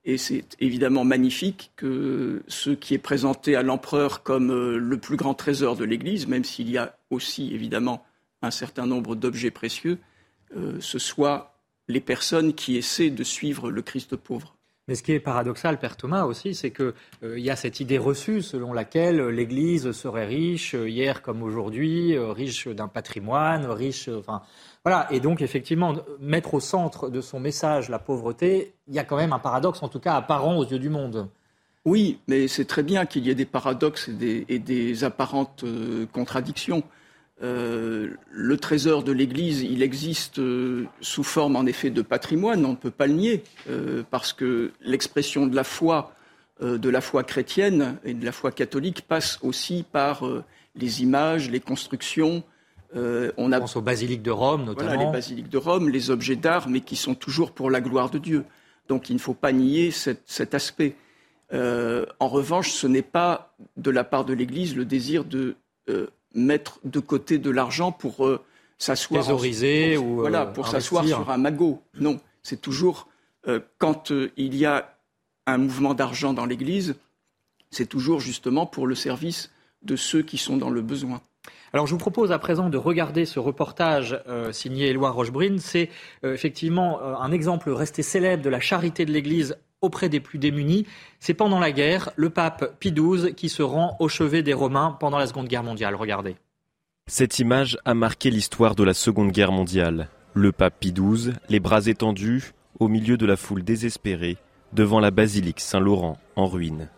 et 0.07 0.17
c'est 0.17 0.57
évidemment 0.61 1.05
magnifique 1.05 1.73
que 1.77 2.43
ce 2.49 2.71
qui 2.71 2.95
est 2.95 2.99
présenté 2.99 3.55
à 3.55 3.63
l'empereur 3.63 4.23
comme 4.23 4.51
le 4.75 4.97
plus 4.97 5.17
grand 5.17 5.35
trésor 5.35 5.77
de 5.77 5.85
l'Église, 5.85 6.27
même 6.27 6.43
s'il 6.43 6.71
y 6.71 6.79
a 6.79 6.97
aussi 7.11 7.55
évidemment 7.55 8.03
un 8.41 8.51
certain 8.51 8.87
nombre 8.87 9.15
d'objets 9.15 9.53
précieux, 9.53 9.99
ce 10.81 10.99
soit 10.99 11.61
les 11.87 12.01
personnes 12.01 12.55
qui 12.55 12.77
essaient 12.77 13.11
de 13.11 13.23
suivre 13.23 13.71
le 13.71 13.83
Christ 13.83 14.17
pauvre. 14.17 14.57
Mais 14.89 14.97
ce 14.97 15.05
qui 15.05 15.13
est 15.13 15.21
paradoxal, 15.21 15.79
Père 15.79 15.97
Thomas 15.97 16.25
aussi, 16.25 16.55
c'est 16.55 16.73
qu'il 16.73 16.93
euh, 17.23 17.39
y 17.39 17.51
a 17.51 17.57
cette 17.57 17.79
idée 17.79 17.99
reçue 17.99 18.43
selon 18.43 18.73
laquelle 18.73 19.29
l'Église 19.29 19.93
serait 19.93 20.27
riche, 20.27 20.75
euh, 20.75 20.89
hier 20.89 21.23
comme 21.23 21.45
aujourd'hui, 21.45 22.17
euh, 22.17 22.33
riche 22.33 22.67
d'un 22.67 22.89
patrimoine, 22.89 23.65
riche. 23.67 24.09
Enfin, 24.09 24.43
voilà. 24.85 25.07
Et 25.13 25.21
donc, 25.21 25.41
effectivement, 25.41 25.95
mettre 26.19 26.55
au 26.55 26.61
centre 26.61 27.11
de 27.11 27.21
son 27.21 27.39
message 27.39 27.91
la 27.91 28.01
pauvreté, 28.01 28.75
il 28.89 28.95
y 28.95 28.99
a 28.99 29.05
quand 29.05 29.17
même 29.17 29.33
un 29.33 29.39
paradoxe, 29.39 29.85
en 29.85 29.89
tout 29.89 30.01
cas 30.01 30.15
apparent 30.15 30.57
aux 30.57 30.65
yeux 30.65 30.81
du 30.81 30.89
monde. 30.89 31.29
Oui, 31.85 32.19
mais 32.27 32.49
c'est 32.49 32.65
très 32.65 32.83
bien 32.83 33.07
qu'il 33.07 33.25
y 33.27 33.31
ait 33.31 33.37
des 33.37 33.45
paradoxes 33.45 34.09
et 34.09 34.59
des 34.59 35.05
apparentes 35.05 35.65
contradictions. 36.13 36.85
Euh, 37.43 38.11
le 38.31 38.57
trésor 38.57 39.03
de 39.03 39.11
l'Église, 39.11 39.63
il 39.63 39.83
existe 39.83 40.39
euh, 40.39 40.87
sous 41.01 41.25
forme 41.25 41.57
en 41.57 41.67
effet 41.67 41.91
de 41.91 42.03
patrimoine, 42.03 42.65
on 42.65 42.71
ne 42.71 42.77
peut 42.77 42.93
pas 42.93 43.09
le 43.09 43.15
nier, 43.15 43.43
euh, 43.69 44.05
parce 44.11 44.33
que 44.33 44.71
l'expression 44.81 45.47
de 45.47 45.57
la 45.57 45.65
foi 45.65 46.13
de 46.61 46.91
la 46.91 47.01
foi 47.01 47.25
chrétienne 47.25 47.99
et 48.05 48.15
de 48.15 48.25
la 48.25 48.31
foi 48.31 48.53
catholique 48.53 49.03
passe 49.09 49.41
aussi 49.43 49.85
par 49.91 50.23
les 50.77 51.03
images, 51.03 51.51
les 51.51 51.59
constructions. 51.59 52.45
on, 52.95 53.51
a, 53.51 53.59
pense 53.59 53.75
aux 53.75 53.81
basiliques 53.81 54.23
de 54.23 54.31
Rome, 54.31 54.67
notamment. 54.67 54.91
Voilà, 54.91 55.05
les 55.07 55.11
basiliques 55.11 55.49
de 55.49 55.59
Rome, 55.59 55.89
les 55.89 56.11
objets 56.11 56.37
d'art, 56.37 56.69
mais 56.69 56.79
qui 56.79 56.95
sont 56.95 57.17
toujours 57.17 57.51
pour 57.51 57.69
la 57.69 57.81
gloire 57.81 58.11
de 58.11 58.19
Dieu. 58.19 58.45
Donc 58.87 59.11
il 59.11 59.15
ne 59.15 59.19
faut 59.19 59.35
pas 59.35 59.51
nier 59.51 59.91
cet 59.91 60.55
aspect. 60.55 60.95
en 61.53 62.29
revanche, 62.29 62.71
ce 62.71 62.87
n'est 62.87 63.03
pas 63.03 63.57
de 63.77 63.91
la 63.91 64.05
part 64.05 64.25
de 64.25 64.33
l'Église 64.33 64.77
le 64.77 64.85
désir 64.85 65.25
de 65.25 65.57
mettre 66.35 66.81
de 66.85 67.01
côté 67.01 67.39
de 67.39 67.51
l'argent 67.51 67.93
pour 67.93 68.27
euh, 68.27 68.41
s'asseoir. 68.79 69.29
Ou. 69.31 70.17
Voilà, 70.17 70.43
euh, 70.43 70.53
pour 70.53 70.69
s'asseoir 70.69 71.07
sur 71.07 71.31
un 71.31 71.39
magot. 71.39 71.83
Non, 72.01 72.21
c'est 72.43 72.61
toujours 72.61 73.09
euh, 73.49 73.61
quand 73.79 74.13
il 74.37 74.57
y 74.57 74.67
a 74.67 74.97
un 75.47 75.59
mouvement 75.59 75.95
d'argent 75.95 76.33
dans 76.33 76.47
l'Église, 76.47 76.95
c'est 77.71 77.87
toujours 77.87 78.21
justement 78.21 78.67
pour 78.67 78.87
le 78.87 78.95
service 78.95 79.51
de 79.83 79.97
ceux 79.97 80.23
qui 80.23 80.39
sont 80.39 80.57
dans 80.57 80.71
le 80.71 80.83
besoin. 80.83 81.21
Alors 81.73 81.87
je 81.87 81.93
vous 81.93 81.99
propose 81.99 82.31
à 82.33 82.39
présent 82.39 82.69
de 82.69 82.77
regarder 82.77 83.25
ce 83.25 83.41
reportage 83.41 84.23
signé 84.53 84.89
Éloi 84.89 85.11
Rochebrune. 85.11 85.59
C'est 85.59 85.89
effectivement 86.23 87.01
un 87.03 87.33
exemple 87.33 87.71
resté 87.71 88.03
célèbre 88.03 88.43
de 88.45 88.51
la 88.51 88.61
charité 88.61 89.07
de 89.07 89.11
l'Église 89.11 89.57
auprès 89.83 90.09
des 90.09 90.21
plus 90.21 90.39
démunis. 90.39 90.87
C'est 91.21 91.35
pendant 91.35 91.59
la 91.59 91.73
guerre, 91.73 92.11
le 92.17 92.31
pape 92.31 92.79
Pie 92.79 92.93
XII 92.93 93.35
qui 93.35 93.49
se 93.49 93.63
rend 93.63 93.97
au 94.01 94.09
chevet 94.09 94.43
des 94.43 94.55
Romains 94.55 94.97
pendant 94.99 95.19
la 95.19 95.27
Seconde 95.27 95.49
Guerre 95.49 95.65
mondiale. 95.65 95.95
Regardez. 95.95 96.37
Cette 97.09 97.41
image 97.41 97.79
a 97.85 97.95
marqué 97.95 98.31
l'histoire 98.31 98.77
de 98.77 98.85
la 98.85 98.95
Seconde 98.95 99.33
Guerre 99.33 99.53
mondiale. 99.53 100.09
Le 100.35 100.53
pape 100.53 100.77
Pie 100.81 100.93
XII, 100.93 101.33
les 101.49 101.61
bras 101.61 101.87
étendus, 101.87 102.55
au 102.79 102.89
milieu 102.89 103.17
de 103.17 103.27
la 103.27 103.37
foule 103.37 103.65
désespérée, 103.65 104.39
devant 104.73 105.01
la 105.01 105.11
basilique 105.11 105.61
Saint-Laurent, 105.61 106.17
en 106.37 106.47
ruine. 106.47 106.89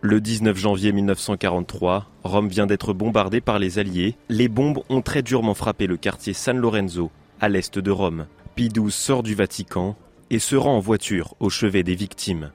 Le 0.00 0.20
19 0.20 0.58
janvier 0.58 0.90
1943, 0.90 2.06
Rome 2.24 2.48
vient 2.48 2.66
d'être 2.66 2.92
bombardée 2.92 3.40
par 3.40 3.60
les 3.60 3.78
Alliés. 3.78 4.16
Les 4.28 4.48
bombes 4.48 4.80
ont 4.88 5.00
très 5.00 5.22
durement 5.22 5.54
frappé 5.54 5.86
le 5.86 5.96
quartier 5.96 6.32
San 6.32 6.58
Lorenzo, 6.58 7.12
à 7.40 7.48
l'est 7.48 7.78
de 7.78 7.90
Rome. 7.92 8.26
Pie 8.56 8.68
XII 8.68 8.90
sort 8.90 9.22
du 9.22 9.36
Vatican 9.36 9.96
et 10.32 10.38
se 10.38 10.56
rend 10.56 10.78
en 10.78 10.80
voiture 10.80 11.34
au 11.40 11.50
chevet 11.50 11.82
des 11.82 11.94
victimes. 11.94 12.50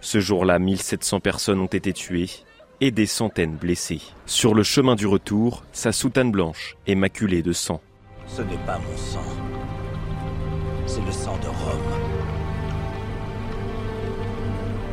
Ce 0.00 0.18
jour-là, 0.18 0.58
1700 0.58 1.20
personnes 1.20 1.60
ont 1.60 1.66
été 1.66 1.92
tuées 1.92 2.28
et 2.80 2.90
des 2.90 3.06
centaines 3.06 3.54
blessées. 3.54 4.02
Sur 4.26 4.52
le 4.52 4.64
chemin 4.64 4.96
du 4.96 5.06
retour, 5.06 5.62
sa 5.70 5.92
soutane 5.92 6.32
blanche 6.32 6.76
est 6.88 6.96
maculée 6.96 7.42
de 7.42 7.52
sang. 7.52 7.80
Ce 8.26 8.42
n'est 8.42 8.58
pas 8.66 8.78
mon 8.78 8.96
sang, 8.96 9.22
c'est 10.86 11.04
le 11.06 11.12
sang 11.12 11.38
de 11.40 11.46
Rome. 11.46 11.80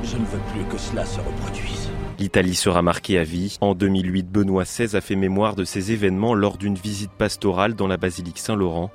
Je 0.03 0.15
ne 0.15 0.25
veux 0.25 0.41
plus 0.53 0.63
que 0.71 0.77
cela 0.77 1.05
se 1.05 1.19
reproduise. 1.19 1.89
L'Italie 2.19 2.55
sera 2.55 2.83
marquée 2.83 3.17
à 3.17 3.23
vie. 3.23 3.57
En 3.61 3.73
2008, 3.73 4.29
Benoît 4.29 4.63
XVI 4.63 4.95
a 4.95 5.01
fait 5.01 5.15
mémoire 5.15 5.55
de 5.55 5.63
ces 5.63 5.91
événements 5.91 6.35
lors 6.35 6.57
d'une 6.57 6.75
visite 6.75 7.11
pastorale 7.11 7.73
dans 7.73 7.87
la 7.87 7.97
basilique 7.97 8.37
Saint-Laurent. 8.37 8.91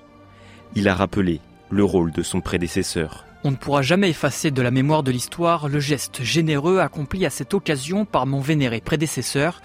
Il 0.76 0.88
a 0.88 0.94
rappelé 0.94 1.40
le 1.70 1.84
rôle 1.84 2.12
de 2.12 2.22
son 2.22 2.40
prédécesseur. 2.40 3.24
On 3.44 3.50
ne 3.50 3.56
pourra 3.56 3.82
jamais 3.82 4.10
effacer 4.10 4.50
de 4.50 4.62
la 4.62 4.70
mémoire 4.70 5.02
de 5.02 5.10
l'histoire 5.10 5.68
le 5.68 5.80
geste 5.80 6.22
généreux 6.22 6.78
accompli 6.78 7.26
à 7.26 7.30
cette 7.30 7.52
occasion 7.52 8.04
par 8.04 8.26
mon 8.26 8.40
vénéré 8.40 8.80
prédécesseur, 8.80 9.60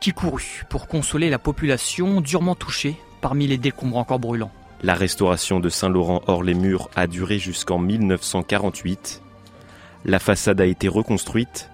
qui 0.00 0.12
courut 0.12 0.64
pour 0.68 0.86
consoler 0.86 1.30
la 1.30 1.38
population 1.38 2.20
durement 2.20 2.54
touchée 2.54 2.96
parmi 3.20 3.46
les 3.46 3.58
décombres 3.58 3.96
encore 3.96 4.18
brûlants. 4.18 4.52
La 4.82 4.94
restauration 4.94 5.60
de 5.60 5.68
Saint-Laurent 5.68 6.22
hors 6.26 6.42
les 6.42 6.54
murs 6.54 6.90
a 6.94 7.06
duré 7.06 7.38
jusqu'en 7.38 7.78
1948. 7.78 9.22
La 10.04 10.18
façade 10.18 10.60
a 10.60 10.66
été 10.66 10.88
reconstruite, 10.88 11.70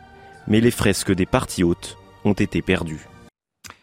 mais 0.46 0.60
les 0.60 0.70
fresques 0.70 1.12
des 1.12 1.26
parties 1.26 1.64
hautes 1.64 1.98
ont 2.24 2.34
été 2.34 2.62
perdues. 2.62 3.08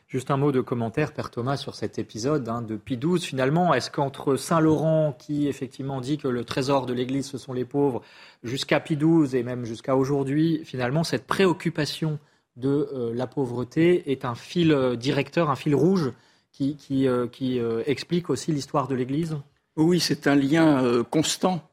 Juste 0.07 0.31
un 0.31 0.37
mot 0.37 0.53
de 0.53 0.61
commentaire, 0.61 1.11
Père 1.11 1.29
Thomas, 1.29 1.57
sur 1.57 1.75
cet 1.75 1.99
épisode 1.99 2.47
hein, 2.47 2.61
de 2.61 2.77
Pie 2.77 2.97
XII. 2.97 3.19
Finalement, 3.19 3.73
est-ce 3.73 3.91
qu'entre 3.91 4.37
Saint-Laurent, 4.37 5.13
qui 5.19 5.49
effectivement 5.49 5.99
dit 5.99 6.17
que 6.17 6.29
le 6.29 6.45
trésor 6.45 6.85
de 6.85 6.93
l'Église, 6.93 7.25
ce 7.25 7.37
sont 7.37 7.51
les 7.51 7.65
pauvres, 7.65 8.01
jusqu'à 8.41 8.79
Pie 8.79 8.95
XII 8.95 9.35
et 9.35 9.43
même 9.43 9.65
jusqu'à 9.65 9.97
aujourd'hui, 9.97 10.61
finalement, 10.63 11.03
cette 11.03 11.27
préoccupation 11.27 12.19
de 12.55 12.89
euh, 12.93 13.13
la 13.13 13.27
pauvreté 13.27 14.09
est 14.09 14.23
un 14.23 14.33
fil 14.33 14.71
euh, 14.71 14.95
directeur, 14.95 15.49
un 15.49 15.57
fil 15.57 15.75
rouge 15.75 16.13
qui, 16.53 16.77
euh, 17.05 17.83
explique 17.85 18.29
aussi 18.29 18.53
l'histoire 18.53 18.87
de 18.87 18.95
l'Église? 18.95 19.35
Oui, 19.75 19.99
c'est 19.99 20.25
un 20.25 20.35
lien 20.35 21.03
constant. 21.11 21.69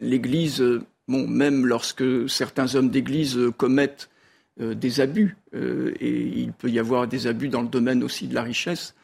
L'Église, 0.00 0.62
même 1.08 1.66
lorsque 1.66 2.04
certains 2.28 2.76
hommes 2.76 2.90
d'Église 2.90 3.38
commettent 3.56 4.10
des 4.58 5.00
abus, 5.00 5.36
euh, 5.54 5.94
et 6.00 6.20
il 6.20 6.52
peut 6.52 6.70
y 6.70 6.78
avoir 6.78 7.06
des 7.06 7.26
abus 7.26 7.48
dans 7.48 7.62
le 7.62 7.68
domaine 7.68 8.02
aussi 8.02 8.28
de 8.28 8.34
la 8.34 8.42
richesse, 8.42 8.94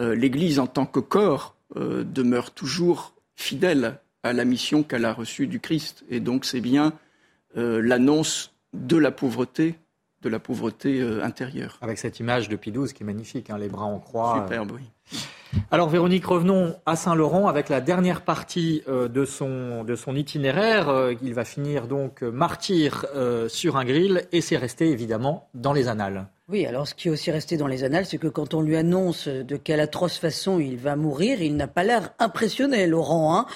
euh, 0.00 0.14
l'Église 0.14 0.58
en 0.58 0.66
tant 0.66 0.86
que 0.86 1.00
corps 1.00 1.54
demeure 1.76 2.52
toujours 2.52 3.14
fidèle 3.34 3.98
à 4.22 4.32
la 4.32 4.44
mission 4.44 4.84
qu'elle 4.84 5.04
a 5.04 5.12
reçue 5.12 5.48
du 5.48 5.58
Christ. 5.58 6.04
Et 6.08 6.20
donc 6.20 6.44
c'est 6.44 6.60
bien 6.60 6.92
l'annonce 7.56 8.52
de 8.74 8.96
la 8.96 9.10
pauvreté, 9.10 9.74
de 10.22 10.28
la 10.28 10.38
pauvreté 10.38 11.02
intérieure. 11.20 11.78
Avec 11.80 11.98
cette 11.98 12.20
image 12.20 12.48
de 12.48 12.54
Pie 12.54 12.70
qui 12.70 13.02
est 13.02 13.06
magnifique, 13.06 13.50
hein, 13.50 13.58
les 13.58 13.68
bras 13.68 13.86
en 13.86 13.98
croix. 13.98 14.44
Superbe, 14.44 14.72
oui. 14.76 15.18
Alors 15.70 15.88
Véronique, 15.88 16.26
revenons 16.26 16.76
à 16.86 16.96
Saint-Laurent 16.96 17.48
avec 17.48 17.68
la 17.68 17.80
dernière 17.80 18.22
partie 18.22 18.82
euh, 18.88 19.08
de, 19.08 19.24
son, 19.24 19.84
itinéraire. 20.14 20.88
Euh, 20.88 21.14
il 21.22 21.34
va 21.34 21.44
finir 21.44 21.86
donc 21.86 22.22
martyr 22.22 23.06
euh, 23.14 23.48
sur 23.48 23.76
un 23.76 23.84
grill 23.84 24.26
et 24.32 24.40
c'est 24.40 24.56
resté 24.56 24.90
évidemment 24.90 25.48
dans 25.54 25.72
les 25.72 25.88
annales. 25.88 26.26
Oui, 26.48 26.66
alors 26.66 26.86
ce 26.86 26.94
qui 26.94 27.08
est 27.08 27.10
aussi 27.10 27.30
resté 27.30 27.56
dans 27.56 27.66
les 27.66 27.84
annales, 27.84 28.04
c'est 28.04 28.18
que 28.18 28.28
quand 28.28 28.52
on 28.52 28.60
lui 28.60 28.76
annonce 28.76 29.28
de 29.28 29.56
quelle 29.56 29.80
atroce 29.80 30.18
façon 30.18 30.60
il 30.60 30.76
va 30.76 30.94
mourir, 30.94 31.40
il 31.40 31.56
n'a 31.56 31.66
pas 31.66 31.84
l'air 31.84 32.10
impressionné, 32.18 32.86
Laurent. 32.86 33.34
Hein. 33.38 33.46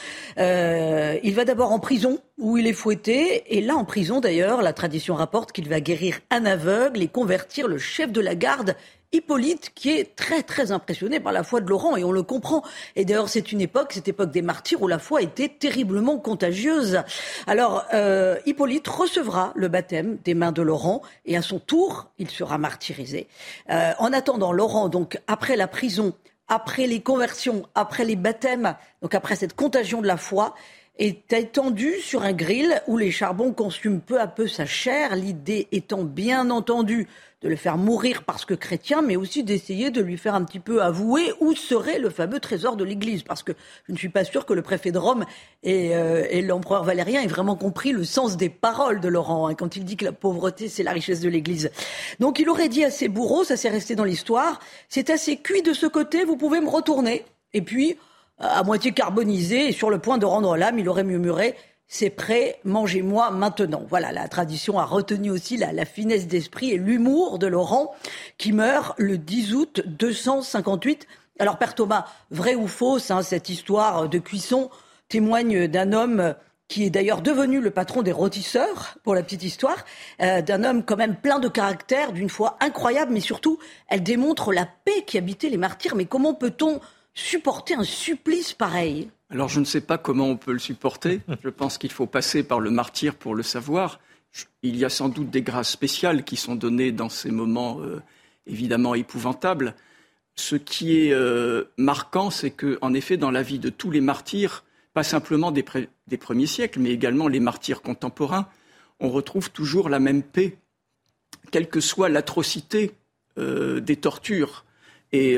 il 1.23 1.35
va 1.35 1.45
d'abord 1.45 1.71
en 1.71 1.81
prison, 1.81 2.19
où 2.39 2.57
il 2.57 2.67
est 2.67 2.73
fouetté, 2.73 3.45
et 3.55 3.61
là 3.61 3.77
en 3.77 3.85
prison 3.85 4.21
d'ailleurs, 4.21 4.63
la 4.63 4.73
tradition 4.73 5.17
rapporte 5.17 5.53
qu'il 5.53 5.69
va 5.69 5.81
guérir 5.81 6.21
un 6.31 6.47
aveugle 6.47 7.03
et 7.03 7.09
convertir 7.09 7.69
le 7.69 7.77
chef 7.77 8.11
de 8.11 8.23
la 8.23 8.35
garde 8.35 8.75
Hippolyte 9.13 9.73
qui 9.75 9.91
est 9.91 10.17
très 10.17 10.43
très 10.43 10.71
impressionné 10.71 11.19
par 11.19 11.33
la 11.33 11.43
foi 11.43 11.61
de 11.61 11.69
Laurent 11.69 11.97
et 11.97 12.05
on 12.05 12.13
le 12.13 12.23
comprend. 12.23 12.63
Et 12.95 13.05
d'ailleurs 13.05 13.29
c'est 13.29 13.53
une 13.53 13.61
époque, 13.61 13.93
cette 13.95 14.09
époque 14.09 14.31
des 14.31 14.43
martyrs 14.43 14.83
où 14.83 14.89
la 14.89 14.99
foi 14.99 15.23
était 15.23 15.49
terriblement 15.49 16.19
contagieuse. 16.19 17.03
Alors 17.47 17.85
euh, 17.95 18.37
Hippolyte 18.45 18.87
recevra 18.87 19.53
le 19.55 19.69
baptême 19.69 20.19
des 20.25 20.35
mains 20.35 20.53
de 20.53 20.61
Laurent 20.61 21.03
et 21.25 21.37
à 21.37 21.43
son 21.43 21.59
tour 21.59 22.11
il 22.19 22.29
sera 22.29 22.59
martyrisé. 22.59 23.29
Euh, 23.71 23.93
en 23.99 24.13
attendant 24.13 24.53
Laurent 24.53 24.89
donc 24.91 25.19
après 25.27 25.57
la 25.57 25.69
prison, 25.69 26.13
après 26.49 26.87
les 26.87 27.01
conversions, 27.01 27.67
après 27.75 28.05
les 28.05 28.17
baptêmes, 28.17 28.75
donc 29.03 29.15
après 29.15 29.37
cette 29.37 29.55
contagion 29.55 30.03
de 30.03 30.07
la 30.07 30.17
foi, 30.17 30.55
est 30.99 31.33
étendu 31.33 31.95
sur 32.01 32.23
un 32.23 32.33
grill 32.33 32.83
où 32.87 32.99
les 32.99 33.11
charbons 33.11 33.53
consument 33.53 34.01
peu 34.01 34.21
à 34.21 34.27
peu 34.27 34.49
sa 34.49 34.67
chair, 34.67 35.15
l'idée 35.15 35.69
étant 35.71 36.03
bien 36.03 36.51
entendu 36.51 37.09
de 37.41 37.49
le 37.49 37.55
faire 37.55 37.79
mourir 37.79 38.25
parce 38.25 38.45
que 38.45 38.55
chrétien, 38.55 39.01
mais 39.01 39.15
aussi 39.15 39.45
d'essayer 39.45 39.91
de 39.91 40.01
lui 40.01 40.19
faire 40.19 40.35
un 40.35 40.43
petit 40.43 40.59
peu 40.59 40.83
avouer 40.83 41.33
où 41.39 41.55
serait 41.55 42.01
le 42.01 42.11
fameux 42.11 42.41
trésor 42.41 42.77
de 42.77 42.83
l'Église. 42.83 43.23
Parce 43.23 43.45
que 43.45 43.53
je 43.87 43.93
ne 43.93 43.97
suis 43.97 44.09
pas 44.09 44.25
sûr 44.25 44.45
que 44.45 44.53
le 44.53 44.63
préfet 44.63 44.91
de 44.91 44.99
Rome 44.99 45.25
et, 45.63 45.95
euh, 45.95 46.43
l'empereur 46.43 46.83
Valérien 46.83 47.23
aient 47.23 47.29
vraiment 47.29 47.55
compris 47.55 47.93
le 47.93 48.03
sens 48.03 48.37
des 48.37 48.49
paroles 48.49 49.01
de 49.01 49.07
Laurent 49.07 49.47
hein, 49.47 49.55
quand 49.55 49.77
il 49.77 49.85
dit 49.85 49.97
que 49.97 50.05
la 50.05 50.13
pauvreté, 50.13 50.69
c'est 50.69 50.83
la 50.83 50.93
richesse 50.93 51.21
de 51.21 51.29
l'Église. 51.29 51.71
Donc 52.19 52.41
il 52.41 52.49
aurait 52.49 52.69
dit 52.69 52.85
à 52.85 52.91
ses 52.91 53.07
bourreaux, 53.07 53.45
ça 53.45 53.57
s'est 53.57 53.69
resté 53.69 53.95
dans 53.95 54.05
l'histoire, 54.05 54.59
c'est 54.89 55.09
assez 55.09 55.37
cuit 55.37 55.63
de 55.63 55.75
ce 55.75 55.87
côté, 55.87 56.25
vous 56.25 56.37
pouvez 56.37 56.61
me 56.61 56.69
retourner. 56.69 57.25
Et 57.55 57.63
puis, 57.63 57.97
à 58.39 58.63
moitié 58.63 58.93
carbonisé 58.93 59.69
et 59.69 59.73
sur 59.73 59.91
le 59.91 59.99
point 59.99 60.19
de 60.19 60.27
rendre 60.27 60.57
l'âme, 60.57 60.79
il 60.79 60.89
aurait 60.89 61.05
murmuré 61.05 61.57
c'est 61.89 62.11
prêt, 62.11 62.61
mangez-moi 62.65 63.31
maintenant. 63.31 63.85
Voilà, 63.89 64.13
la 64.13 64.29
tradition 64.29 64.79
a 64.79 64.85
retenu 64.85 65.31
aussi 65.31 65.57
la, 65.57 65.85
finesse 65.87 66.27
d'esprit 66.27 66.73
et 66.73 66.77
l'humour 66.77 67.39
de 67.39 67.47
Laurent, 67.47 67.95
qui 68.37 68.53
meurt 68.53 68.95
le 68.99 69.17
10 69.17 69.55
août 69.55 69.83
258. 69.87 71.07
Alors, 71.39 71.57
Père 71.57 71.75
Thomas, 71.75 72.05
vrai 72.31 72.55
ou 72.55 72.69
fausse, 72.69 73.11
hein, 73.11 73.23
cette 73.23 73.49
histoire 73.49 74.09
de 74.09 74.19
cuisson 74.19 74.69
témoigne 75.09 75.67
d'un 75.67 75.95
homme 75.95 76.35
qui 76.69 76.85
est 76.85 76.91
d'ailleurs 76.91 77.23
devenu 77.23 77.63
le 77.63 77.71
patron 77.71 78.03
des 78.03 78.13
rôtisseurs, 78.13 78.99
pour 79.03 79.15
la 79.15 79.23
petite 79.23 79.43
histoire, 79.43 79.87
euh, 80.21 80.43
d'un 80.43 80.65
homme 80.65 80.85
quand 80.85 80.97
même 80.97 81.17
plein 81.17 81.39
de 81.39 81.49
caractère, 81.49 82.13
d'une 82.13 82.29
foi 82.29 82.59
incroyable, 82.61 83.15
mais 83.15 83.21
surtout, 83.21 83.59
elle 83.89 84.03
démontre 84.03 84.53
la 84.53 84.69
paix 84.85 85.05
qui 85.07 85.17
habitait 85.17 85.49
les 85.49 85.57
martyrs. 85.57 85.97
Mais 85.97 86.05
comment 86.05 86.35
peut-on 86.35 86.81
supporter 87.19 87.75
un 87.75 87.85
supplice 87.85 88.53
pareil 88.53 89.11
alors 89.31 89.49
je 89.49 89.61
ne 89.61 89.65
sais 89.65 89.81
pas 89.81 89.99
comment 89.99 90.27
on 90.27 90.37
peut 90.37 90.53
le 90.53 90.59
supporter. 90.59 91.21
Je 91.45 91.51
pense 91.51 91.79
qu'il 91.79 91.93
faut 91.93 92.07
passer 92.07 92.43
par 92.43 92.61
le 92.61 92.71
martyr 92.71 93.15
pour 93.15 93.35
le 93.35 93.43
savoir. 93.43 94.01
Il 94.63 94.77
y 94.77 94.85
a 94.85 94.89
sans 94.89 95.09
doute 95.09 95.31
des 95.31 95.43
grâces 95.43 95.71
spéciales 95.71 96.25
qui 96.25 96.37
sont 96.37 96.55
données 96.55 96.93
dans 96.93 97.09
ces 97.09 97.31
moments 97.31 97.81
euh, 97.81 98.01
évidemment 98.47 98.95
épouvantables. 98.95 99.75
Ce 100.35 100.57
qui 100.57 100.99
est 100.99 101.13
euh, 101.13 101.65
marquant, 101.77 102.31
c'est 102.31 102.51
que, 102.51 102.79
en 102.81 102.95
effet, 102.95 103.17
dans 103.17 103.31
la 103.31 103.43
vie 103.43 103.59
de 103.59 103.69
tous 103.69 103.91
les 103.91 104.01
martyrs, 104.01 104.65
pas 104.95 105.03
simplement 105.03 105.51
des, 105.51 105.65
des, 106.07 106.17
premiers 106.17 106.47
siècles, 106.47 106.81
mais 106.81 106.91
également 106.91 107.29
les 107.29 107.41
martyrs 107.41 107.83
contemporains, 107.83 108.49
on 109.01 109.11
retrouve 109.11 109.51
toujours 109.51 109.89
la 109.89 109.99
même 109.99 110.23
paix, 110.23 110.57
quelle 111.51 111.69
que 111.69 111.81
soit 111.81 112.09
l'atrocité 112.09 112.93
des 113.37 113.97
tortures. 113.97 114.65
Et 115.13 115.37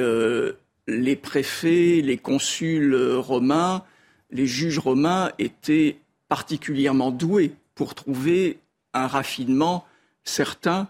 les 0.87 1.16
préfets, 1.16 2.00
les 2.02 2.18
consuls 2.18 2.94
romains, 3.16 3.84
les 4.30 4.46
juges 4.46 4.78
romains 4.78 5.30
étaient 5.38 5.99
particulièrement 6.28 7.10
doués 7.10 7.52
pour 7.75 7.94
trouver 7.94 8.58
un 8.92 9.06
raffinement 9.06 9.87
certain 10.25 10.88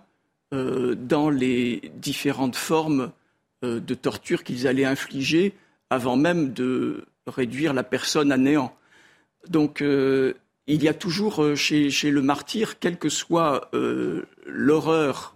euh, 0.52 0.94
dans 0.94 1.30
les 1.30 1.92
différentes 1.97 2.56
formes 2.56 3.12
euh, 3.64 3.80
de 3.80 3.94
torture 3.94 4.42
qu'ils 4.42 4.66
allaient 4.66 4.85
infliger 4.85 5.54
avant 5.90 6.16
même 6.16 6.52
de 6.52 7.04
réduire 7.26 7.73
la 7.73 7.85
personne 7.85 8.32
à 8.32 8.37
néant. 8.37 8.75
Donc 9.49 9.82
euh, 9.82 10.35
il 10.66 10.82
y 10.82 10.88
a 10.88 10.94
toujours 10.94 11.56
chez, 11.56 11.90
chez, 11.90 12.11
le 12.11 12.23
martyr, 12.23 12.78
quelle 12.78 12.99
que 12.99 13.09
soit 13.09 13.70
l'horreur 14.47 15.35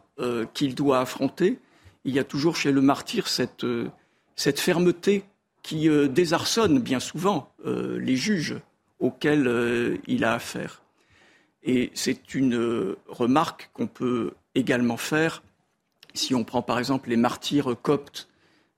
qu'il 0.52 0.76
doit 0.76 1.00
affronter, 1.00 1.58
il 2.04 2.14
y 2.14 2.20
a 2.20 2.25
toujours 2.25 2.54
chez 2.54 2.70
le 2.70 2.80
martyr 2.80 3.26
cette, 3.26 3.66
cette 4.36 4.60
fermeté 4.60 5.24
qui 5.62 5.88
désarçonne 6.08 6.78
bien 6.78 7.00
souvent 7.00 7.50
les 7.64 8.16
juges 8.16 8.56
auxquels 8.98 9.98
il 10.06 10.24
a 10.24 10.34
affaire. 10.34 10.82
Et 11.64 11.90
c'est 11.94 12.34
une 12.34 12.56
euh, 12.56 12.96
remarque 13.08 13.70
qu'on 13.72 13.86
peut 13.86 14.32
également 14.54 14.98
faire. 14.98 15.42
Si 16.12 16.34
on 16.34 16.44
prend 16.44 16.62
par 16.62 16.78
exemple 16.78 17.08
les 17.08 17.16
martyrs 17.16 17.74
coptes 17.80 18.28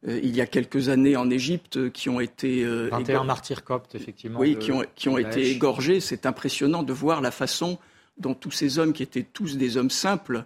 euh, 0.07 0.21
il 0.23 0.37
y 0.37 0.41
a 0.41 0.47
quelques 0.47 0.89
années 0.89 1.17
en 1.17 1.29
Égypte 1.29 1.91
qui 1.91 2.09
ont 2.09 2.21
été 2.21 2.65
21 2.65 3.23
euh, 3.23 3.25
martyrs 3.25 3.65
coptes 3.65 3.95
effectivement 3.95 4.39
oui 4.39 4.57
qui 4.59 4.71
ont, 4.71 4.85
qui 4.95 5.09
ont 5.09 5.19
été 5.19 5.51
égorgés. 5.51 6.01
C'est 6.01 6.27
impressionnant 6.27 6.85
de 6.85 6.93
voir 6.93 7.21
la 7.21 7.33
façon 7.33 7.79
dont 8.19 8.35
tous 8.35 8.53
ces 8.53 8.79
hommes 8.79 8.93
qui 8.93 9.03
étaient 9.03 9.27
tous 9.31 9.57
des 9.57 9.77
hommes 9.77 9.91
simples 9.91 10.45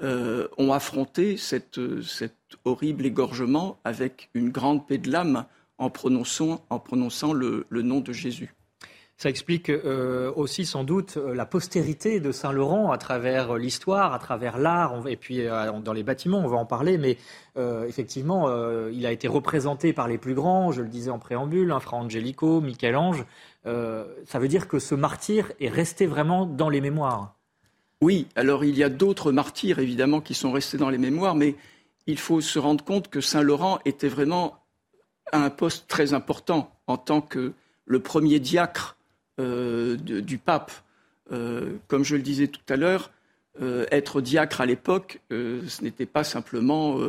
ont 0.00 0.72
affronté 0.72 1.36
cet 1.36 1.80
horrible 2.64 3.06
égorgement 3.06 3.78
avec 3.84 4.30
une 4.34 4.50
grande 4.50 4.86
paix 4.86 4.98
de 4.98 5.10
l'âme 5.10 5.44
en 5.78 5.90
prononçant, 5.90 6.62
le 7.32 7.82
nom 7.82 8.00
de 8.00 8.12
Jésus. 8.12 8.54
Ça 9.18 9.28
explique 9.28 9.68
euh, 9.68 10.32
aussi 10.36 10.64
sans 10.64 10.84
doute 10.84 11.16
euh, 11.16 11.34
la 11.34 11.44
postérité 11.44 12.20
de 12.20 12.30
Saint-Laurent 12.30 12.92
à 12.92 12.98
travers 12.98 13.56
euh, 13.56 13.58
l'histoire, 13.58 14.14
à 14.14 14.20
travers 14.20 14.58
l'art, 14.58 15.08
et 15.08 15.16
puis 15.16 15.44
dans 15.82 15.92
les 15.92 16.04
bâtiments, 16.04 16.38
on 16.38 16.46
va 16.46 16.56
en 16.56 16.66
parler, 16.66 16.98
mais 16.98 17.18
effectivement, 17.88 18.48
il 18.88 19.04
a 19.04 19.10
été 19.10 19.26
représenté 19.26 19.92
par 19.92 20.06
les 20.06 20.16
plus 20.16 20.34
grands, 20.34 20.70
je 20.70 20.82
le 20.82 20.88
disais 20.88 21.10
en 21.10 21.18
préambule, 21.18 21.72
hein, 21.72 21.80
Fra 21.80 21.96
Angelico, 21.96 22.60
Michel-Ange. 22.60 23.24
ça 23.64 24.38
veut 24.38 24.46
dire 24.46 24.68
que 24.68 24.78
ce 24.78 24.94
martyr 24.94 25.50
est 25.58 25.68
resté 25.68 26.06
vraiment 26.06 26.46
dans 26.46 26.68
les 26.68 26.80
mémoires. 26.80 27.37
Oui, 28.00 28.28
alors 28.36 28.64
il 28.64 28.76
y 28.76 28.84
a 28.84 28.88
d'autres 28.88 29.32
martyrs 29.32 29.80
évidemment 29.80 30.20
qui 30.20 30.34
sont 30.34 30.52
restés 30.52 30.76
dans 30.76 30.90
les 30.90 30.98
mémoires, 30.98 31.34
mais 31.34 31.56
il 32.06 32.18
faut 32.18 32.40
se 32.40 32.58
rendre 32.58 32.84
compte 32.84 33.08
que 33.08 33.20
Saint-Laurent 33.20 33.80
était 33.84 34.08
vraiment 34.08 34.62
à 35.32 35.44
un 35.44 35.50
poste 35.50 35.88
très 35.88 36.14
important 36.14 36.72
en 36.86 36.96
tant 36.96 37.20
que 37.20 37.52
le 37.86 38.00
premier 38.00 38.38
diacre 38.38 38.96
euh, 39.40 39.96
du 39.96 40.38
pape. 40.38 40.72
Euh, 41.32 41.74
comme 41.88 42.04
je 42.04 42.16
le 42.16 42.22
disais 42.22 42.46
tout 42.46 42.60
à 42.68 42.76
l'heure, 42.76 43.10
euh, 43.60 43.84
être 43.90 44.20
diacre 44.20 44.60
à 44.60 44.66
l'époque, 44.66 45.20
ce 45.30 45.82
n'était 45.82 46.06
pas 46.06 46.22
simplement 46.22 47.00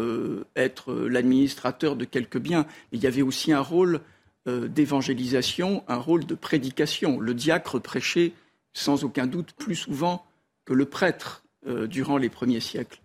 être 0.56 0.94
l'administrateur 0.94 1.96
de 1.96 2.06
quelques 2.06 2.40
biens. 2.40 2.66
Il 2.92 3.02
y 3.04 3.08
avait 3.08 3.22
aussi 3.22 3.54
un 3.54 3.62
rôle 3.62 4.02
d'évangélisation, 4.48 5.84
un 5.88 5.98
rôle 5.98 6.26
de 6.26 6.34
prédication. 6.34 7.20
Le 7.20 7.36
diacre 7.36 7.80
prêchait 7.80 8.32
sans 8.74 9.04
aucun 9.04 9.28
doute 9.28 9.54
plus 9.54 9.76
souvent 9.76 10.26
que 10.70 10.74
le 10.74 10.86
prêtre 10.86 11.44
durant 11.66 12.18
les 12.18 12.30
premiers 12.30 12.62
siècles. 12.62 13.02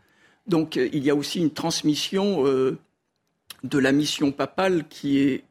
Donc 0.47 0.77
il 0.77 1.03
y 1.03 1.11
a 1.11 1.15
aussi 1.15 1.41
une 1.41 1.51
transmission 1.51 2.45
de 2.45 3.79
la 3.79 3.93
mission 3.93 4.31
papale 4.31 4.85
qui 4.89 5.43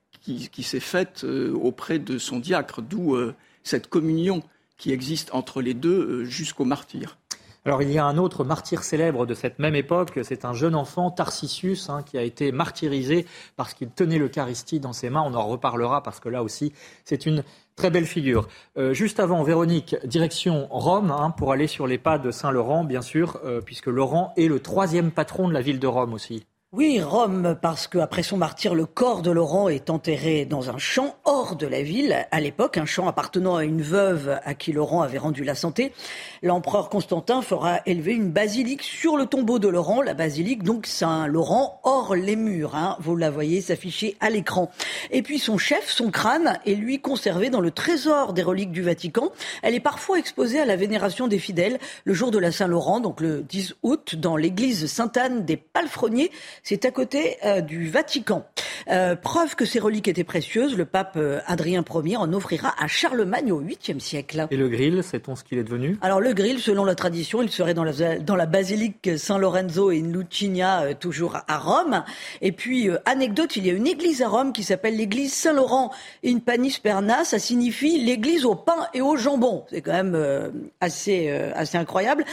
s'est 0.62 0.80
faite 0.80 1.26
auprès 1.26 1.99
de 1.99 2.17
son 2.17 2.39
diacre, 2.39 2.82
d'où 2.82 3.17
cette 3.63 3.88
communion 3.88 4.43
qui 4.78 4.91
existe 4.91 5.34
entre 5.34 5.62
les 5.62 5.73
deux 5.73 6.21
euh, 6.21 6.26
jusqu'au 6.26 6.65
martyr. 6.65 7.17
Alors 7.65 7.82
il 7.82 7.89
y 7.89 7.97
a 7.97 8.06
un 8.06 8.17
autre 8.17 8.43
martyr 8.43 8.84
célèbre 8.84 9.26
de 9.26 9.34
cette 9.34 9.58
même 9.58 9.76
époque, 9.76 10.19
c'est 10.23 10.43
un 10.43 10.52
jeune 10.52 10.76
enfant, 10.76 11.10
Tarsicius, 11.12 11.89
hein, 11.89 12.04
qui 12.04 12.17
a 12.17 12.23
été 12.23 12.52
martyrisé 12.52 13.26
parce 13.56 13.73
qu'il 13.73 13.89
tenait 13.89 14.17
l'Eucharistie 14.17 14.82
dans 14.82 14.91
ses 14.91 15.10
mains. 15.10 15.23
On 15.26 15.34
en 15.34 15.47
reparlera 15.47 16.04
parce 16.04 16.19
que 16.19 16.28
là 16.28 16.43
aussi, 16.43 16.73
c'est 17.06 17.26
une 17.26 17.45
très 17.75 17.89
belle 17.89 18.05
figure. 18.05 18.47
Euh, 18.77 18.93
juste 18.93 19.19
avant, 19.19 19.43
Véronique, 19.43 19.95
direction 20.05 20.67
Rome, 20.69 21.12
hein, 21.12 21.31
pour 21.31 21.51
aller 21.51 21.67
sur 21.67 21.88
les 21.88 21.97
pas 21.97 22.17
de 22.17 22.31
Saint 22.31 22.51
Laurent, 22.51 22.83
bien 22.83 23.01
sûr, 23.01 23.39
euh, 23.45 23.62
puisque 23.62 23.88
Laurent 23.88 24.33
est 24.38 24.47
le 24.47 24.59
troisième 24.59 25.12
patron 25.12 25.47
de 25.47 25.53
la 25.53 25.62
ville 25.62 25.79
de 25.79 25.88
Rome 25.88 26.13
aussi. 26.13 26.45
Oui, 26.75 26.99
Rome, 26.99 27.55
parce 27.62 27.86
qu'après 27.86 28.23
son 28.23 28.36
martyr, 28.36 28.73
le 28.73 28.88
corps 28.88 29.21
de 29.21 29.29
Laurent 29.29 29.69
est 29.69 29.91
enterré 29.91 30.45
dans 30.45 30.71
un 30.71 30.79
champ 30.79 31.15
hors 31.23 31.55
de 31.55 31.67
la 31.67 31.83
ville. 31.83 32.25
À 32.31 32.41
l'époque, 32.41 32.79
un 32.79 32.88
champ 32.88 33.07
appartenant 33.07 33.55
à 33.55 33.63
une 33.63 33.83
veuve 33.83 34.39
à 34.43 34.55
qui 34.55 34.71
Laurent 34.71 35.03
avait 35.03 35.19
rendu 35.19 35.43
la 35.43 35.53
santé. 35.53 35.93
L'empereur 36.41 36.89
Constantin 36.89 37.43
fera 37.43 37.81
élever 37.86 38.13
une 38.13 38.31
basilique 38.31 38.81
sur 38.81 39.17
le 39.17 39.27
tombeau 39.27 39.59
de 39.59 39.67
Laurent, 39.67 40.01
la 40.01 40.15
basilique 40.15 40.63
donc 40.63 40.88
Saint-Laurent, 40.88 41.79
hors 41.83 42.15
les 42.15 42.36
murs. 42.36 42.75
Hein. 42.75 42.97
Vous 42.99 43.15
la 43.15 43.29
voyez 43.29 43.62
s'afficher 43.62 44.17
à 44.19 44.31
l'écran. 44.31 44.71
Et 45.12 45.21
puis 45.21 45.38
son 45.38 45.59
chef, 45.59 45.91
son 45.91 46.09
crâne, 46.09 46.57
est 46.65 46.73
lui 46.73 46.99
conservé 46.99 47.51
dans 47.51 47.62
le 47.62 47.69
trésor 47.69 48.33
des 48.33 48.41
reliques 48.41 48.71
du 48.71 48.81
Vatican. 48.81 49.31
Elle 49.62 49.75
est 49.75 49.79
parfois 49.79 50.17
exposée 50.17 50.59
à 50.59 50.65
la 50.65 50.75
vénération 50.75 51.27
des 51.27 51.38
fidèles 51.38 51.77
le 52.03 52.15
jour 52.15 52.31
de 52.31 52.39
la 52.39 52.51
Saint-Laurent, 52.51 52.99
donc 52.99 53.21
le 53.21 53.43
10 53.43 53.75
août, 53.83 54.15
dans 54.15 54.38
l'église 54.38 54.88
Sainte-Anne 54.88 55.45
des 55.45 55.57
Palefreniers 55.57 56.31
c'est 56.63 56.86
à 56.86 56.91
côté 56.91 57.36
euh, 57.45 57.60
du 57.60 57.89
Vatican. 57.89 58.45
Euh, 58.89 59.17
preuve 59.17 59.56
que 59.56 59.65
ces 59.65 59.80
reliques 59.80 60.08
étaient 60.08 60.23
précieuses, 60.23 60.78
le 60.78 60.86
pape 60.86 61.15
euh, 61.17 61.41
Adrien 61.45 61.84
Ier 62.06 62.15
en 62.15 62.32
offrira 62.32 62.73
à 62.80 62.88
Charlemagne 62.88 63.52
au 63.52 63.62
8e 63.62 63.99
siècle. 63.99 64.47
Et 64.49 64.56
le 64.56 64.69
grill, 64.69 65.04
sait-on 65.04 65.36
ce 65.36 65.43
qu'il 65.43 65.58
est 65.58 65.63
devenu? 65.63 65.97
Alors 66.02 66.21
le 66.21 66.32
grill, 66.32 66.60
selon 66.60 66.86
la 66.86 66.95
tradition, 66.95 67.41
il 67.41 67.49
serait 67.49 67.73
dans 67.73 67.84
la, 67.84 68.17
dans 68.19 68.38
la 68.38 68.45
basilique 68.45 69.12
Saint 69.17 69.38
Lorenzo 69.38 69.91
et 69.91 69.99
Lucinia, 69.99 70.93
toujours 70.93 71.38
à 71.47 71.58
Rome. 71.58 72.06
Et 72.41 72.54
puis, 72.54 72.89
anecdote, 73.06 73.58
il 73.58 73.67
y 73.67 73.69
a 73.69 73.73
une 73.73 73.88
église 73.88 74.21
à 74.21 74.30
Rome 74.30 74.54
qui 74.54 74.63
s'appelle 74.63 74.95
l'église 74.95 75.34
Saint-Laurent 75.34 75.91
in 76.26 76.39
Panis 76.39 76.78
Perna. 76.82 77.26
Ça 77.26 77.39
signifie 77.39 77.99
l'église 77.99 78.45
au 78.45 78.56
pain 78.56 78.88
et 78.93 79.02
au 79.02 79.17
jambon. 79.17 79.65
C'est 79.69 79.82
quand 79.82 79.91
même 79.91 80.52
assez, 80.80 81.30
assez 81.30 81.78
incroyable. 81.78 82.23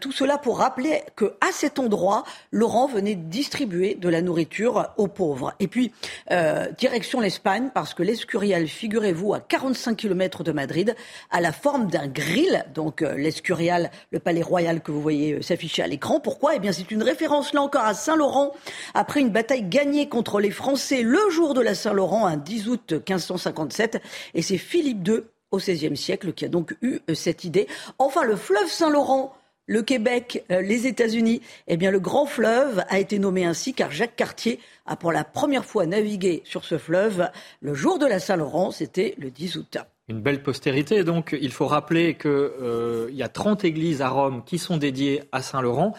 tout 0.00 0.12
cela 0.12 0.38
pour 0.38 0.58
rappeler 0.58 1.02
que 1.14 1.34
à 1.40 1.52
cet 1.52 1.78
endroit, 1.78 2.24
Laurent 2.50 2.88
venait 2.88 3.14
distribuer 3.14 3.75
de 3.76 4.08
la 4.08 4.22
nourriture 4.22 4.90
aux 4.96 5.06
pauvres. 5.06 5.52
Et 5.60 5.68
puis, 5.68 5.92
euh, 6.30 6.66
direction 6.78 7.20
l'Espagne, 7.20 7.70
parce 7.74 7.94
que 7.94 8.02
l'Escurial, 8.02 8.66
figurez-vous, 8.66 9.34
à 9.34 9.40
45 9.40 9.96
km 9.96 10.44
de 10.44 10.52
Madrid, 10.52 10.94
a 11.30 11.40
la 11.40 11.52
forme 11.52 11.88
d'un 11.88 12.06
grill. 12.06 12.64
Donc, 12.74 13.02
euh, 13.02 13.14
l'Escurial, 13.16 13.90
le 14.10 14.18
palais 14.18 14.42
royal 14.42 14.80
que 14.80 14.90
vous 14.90 15.02
voyez 15.02 15.34
euh, 15.34 15.42
s'afficher 15.42 15.82
à 15.82 15.86
l'écran. 15.86 16.20
Pourquoi? 16.20 16.56
Eh 16.56 16.58
bien, 16.58 16.72
c'est 16.72 16.90
une 16.90 17.02
référence, 17.02 17.52
là 17.52 17.62
encore, 17.62 17.84
à 17.84 17.94
Saint-Laurent, 17.94 18.52
après 18.94 19.20
une 19.20 19.30
bataille 19.30 19.64
gagnée 19.64 20.08
contre 20.08 20.40
les 20.40 20.50
Français 20.50 21.02
le 21.02 21.20
jour 21.30 21.54
de 21.54 21.60
la 21.60 21.74
Saint-Laurent, 21.74 22.26
un 22.26 22.36
10 22.36 22.68
août 22.68 22.92
1557. 22.92 24.00
Et 24.34 24.42
c'est 24.42 24.58
Philippe 24.58 25.06
II, 25.06 25.20
au 25.50 25.58
XVIe 25.58 25.96
siècle, 25.96 26.32
qui 26.32 26.44
a 26.44 26.48
donc 26.48 26.76
eu 26.82 27.00
cette 27.14 27.44
idée. 27.44 27.68
Enfin, 27.98 28.24
le 28.24 28.36
fleuve 28.36 28.68
Saint-Laurent 28.68 29.34
le 29.66 29.82
Québec, 29.82 30.44
euh, 30.50 30.62
les 30.62 30.86
États-Unis, 30.86 31.42
eh 31.66 31.76
bien 31.76 31.90
le 31.90 32.00
grand 32.00 32.26
fleuve 32.26 32.84
a 32.88 32.98
été 32.98 33.18
nommé 33.18 33.44
ainsi 33.44 33.74
car 33.74 33.90
Jacques 33.90 34.16
Cartier 34.16 34.60
a 34.86 34.96
pour 34.96 35.12
la 35.12 35.24
première 35.24 35.64
fois 35.64 35.86
navigué 35.86 36.42
sur 36.44 36.64
ce 36.64 36.78
fleuve 36.78 37.28
le 37.60 37.74
jour 37.74 37.98
de 37.98 38.06
la 38.06 38.20
Saint-Laurent, 38.20 38.70
c'était 38.70 39.14
le 39.18 39.30
10 39.30 39.56
août. 39.56 39.78
Une 40.08 40.20
belle 40.20 40.42
postérité, 40.42 41.02
donc 41.02 41.36
il 41.40 41.50
faut 41.50 41.66
rappeler 41.66 42.14
qu'il 42.14 42.30
euh, 42.30 43.08
y 43.10 43.24
a 43.24 43.28
30 43.28 43.64
églises 43.64 44.02
à 44.02 44.08
Rome 44.08 44.44
qui 44.44 44.58
sont 44.58 44.76
dédiées 44.76 45.24
à 45.32 45.42
Saint-Laurent. 45.42 45.94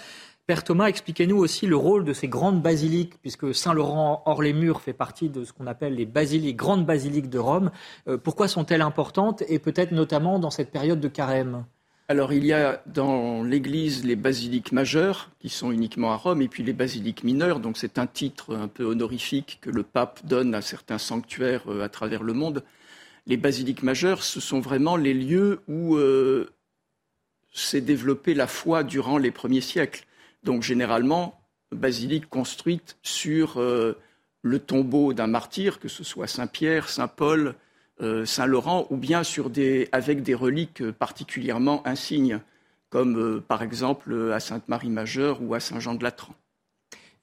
Père 0.46 0.64
Thomas, 0.64 0.86
expliquez-nous 0.86 1.36
aussi 1.36 1.68
le 1.68 1.76
rôle 1.76 2.06
de 2.06 2.14
ces 2.14 2.30
grandes 2.30 2.62
basiliques, 2.62 3.20
puisque 3.20 3.54
Saint-Laurent 3.54 4.24
hors 4.26 4.42
les 4.42 4.54
murs 4.54 4.80
fait 4.80 4.94
partie 4.94 5.28
de 5.28 5.44
ce 5.44 5.52
qu'on 5.52 5.68
appelle 5.68 5.96
les 5.96 6.06
basiliques, 6.06 6.56
grandes 6.56 6.86
basiliques 6.86 7.30
de 7.30 7.38
Rome. 7.38 7.70
Euh, 8.08 8.18
pourquoi 8.18 8.48
sont-elles 8.48 8.82
importantes 8.82 9.44
et 9.50 9.60
peut-être 9.60 9.92
notamment 9.92 10.40
dans 10.40 10.52
cette 10.52 10.72
période 10.72 11.02
de 11.02 11.10
carême? 11.10 11.66
Alors 12.08 12.32
il 12.32 12.46
y 12.46 12.54
a 12.54 12.82
dans 12.86 13.44
l'Église 13.44 14.06
les 14.06 14.16
basiliques 14.16 14.72
majeures, 14.72 15.30
qui 15.40 15.50
sont 15.50 15.72
uniquement 15.72 16.12
à 16.12 16.16
Rome, 16.16 16.42
et 16.42 16.48
puis 16.48 16.64
les 16.64 16.74
basiliques 16.74 17.24
mineures, 17.24 17.60
donc 17.60 17.78
c'est 17.78 17.98
un 17.98 18.08
titre 18.08 18.56
un 18.56 18.68
peu 18.68 18.86
honorifique 18.86 19.60
que 19.62 19.70
le 19.70 19.84
pape 19.84 20.26
donne 20.26 20.56
à 20.56 20.62
certains 20.62 20.98
sanctuaires 20.98 21.64
euh, 21.68 21.84
à 21.84 21.90
travers 21.90 22.24
le 22.24 22.34
monde. 22.34 22.64
Les 23.26 23.38
basiliques 23.38 23.84
majeures, 23.84 24.24
ce 24.24 24.40
sont 24.40 24.62
vraiment 24.62 24.96
les 24.96 25.14
lieux 25.14 25.60
où 25.68 25.98
euh, 25.98 26.50
s'est 27.54 27.82
développée 27.82 28.34
la 28.34 28.48
foi 28.48 28.84
durant 28.84 29.18
les 29.18 29.32
premiers 29.32 29.62
siècles. 29.62 30.06
Donc 30.44 30.64
généralement, 30.64 31.42
basiliques 31.74 32.30
construites 32.30 32.98
sur 33.02 33.58
euh, 33.58 33.98
le 34.44 34.60
tombeau 34.60 35.14
d'un 35.14 35.28
martyr, 35.28 35.80
que 35.80 35.90
ce 35.90 36.06
soit 36.06 36.28
Saint 36.28 36.48
Pierre, 36.48 36.88
Saint 36.88 37.10
Paul, 37.10 37.48
euh, 37.48 37.54
Saint-Laurent 38.26 38.88
ou 38.90 38.98
bien 38.98 39.24
sur 39.24 39.50
des, 39.50 39.90
avec 39.92 40.22
des 40.22 40.36
reliques 40.36 40.92
particulièrement 40.92 41.86
insignes, 41.88 42.40
comme 42.90 43.42
par 43.42 43.64
exemple 43.64 44.32
à 44.34 44.40
Sainte-Marie-Majeure 44.40 45.40
ou 45.42 45.54
à 45.56 45.60
Saint-Jean-de-Latran. 45.60 46.34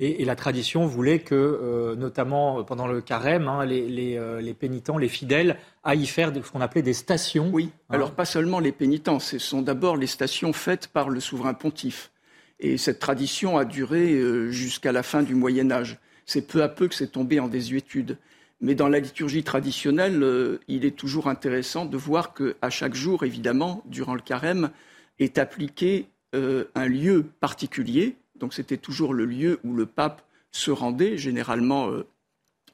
Et, 0.00 0.24
la 0.24 0.34
tradition 0.34 0.86
voulait 0.86 1.20
que, 1.20 1.94
notamment 1.96 2.64
pendant 2.64 2.88
le 2.88 3.00
carême, 3.00 3.46
hein, 3.46 3.64
les, 3.64 4.56
pénitents, 4.58 4.98
les 4.98 5.08
fidèles, 5.08 5.56
aillent 5.84 6.06
faire 6.06 6.32
ce 6.34 6.50
qu'on 6.50 6.60
appelait 6.60 6.82
des 6.82 6.92
stations. 6.92 7.50
Oui, 7.52 7.70
hein. 7.72 7.94
alors 7.94 8.10
pas 8.10 8.24
seulement 8.24 8.58
les 8.58 8.72
pénitents, 8.72 9.20
ce 9.20 9.38
sont 9.38 9.62
d'abord 9.62 9.96
les 9.96 10.08
stations 10.08 10.52
faites 10.52 10.88
par 10.88 11.10
le 11.10 11.20
souverain 11.20 11.54
pontife. 11.54 12.10
Et 12.58 12.76
cette 12.76 12.98
tradition 12.98 13.56
a 13.56 13.64
duré 13.64 14.20
jusqu'à 14.50 14.90
la 14.90 15.02
fin 15.02 15.22
du 15.22 15.34
Moyen 15.34 15.70
Âge. 15.70 15.98
C'est 16.26 16.46
peu 16.46 16.62
à 16.62 16.68
peu 16.68 16.88
que 16.88 16.94
c'est 16.94 17.12
tombé 17.12 17.38
en 17.38 17.48
désuétude. 17.48 18.16
Mais 18.64 18.74
dans 18.74 18.88
la 18.88 18.98
liturgie 18.98 19.44
traditionnelle, 19.44 20.22
euh, 20.22 20.58
il 20.68 20.86
est 20.86 20.96
toujours 20.96 21.28
intéressant 21.28 21.84
de 21.84 21.98
voir 21.98 22.32
qu'à 22.32 22.70
chaque 22.70 22.94
jour, 22.94 23.22
évidemment, 23.22 23.82
durant 23.84 24.14
le 24.14 24.22
carême, 24.22 24.70
est 25.18 25.36
appliqué 25.36 26.08
euh, 26.34 26.64
un 26.74 26.86
lieu 26.86 27.26
particulier. 27.40 28.16
Donc 28.36 28.54
c'était 28.54 28.78
toujours 28.78 29.12
le 29.12 29.26
lieu 29.26 29.60
où 29.64 29.74
le 29.74 29.84
pape 29.84 30.22
se 30.50 30.70
rendait, 30.70 31.18
généralement 31.18 31.90
euh, 31.90 32.06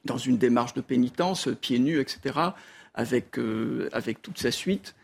dans 0.05 0.17
une 0.17 0.37
démarche 0.37 0.73
de 0.75 0.81
pénitence, 0.81 1.49
pieds 1.59 1.79
nus, 1.79 1.99
etc., 1.99 2.39
avec, 2.93 3.37
avec 3.93 4.21
toute 4.21 4.37
sa 4.37 4.51
suite. 4.51 4.95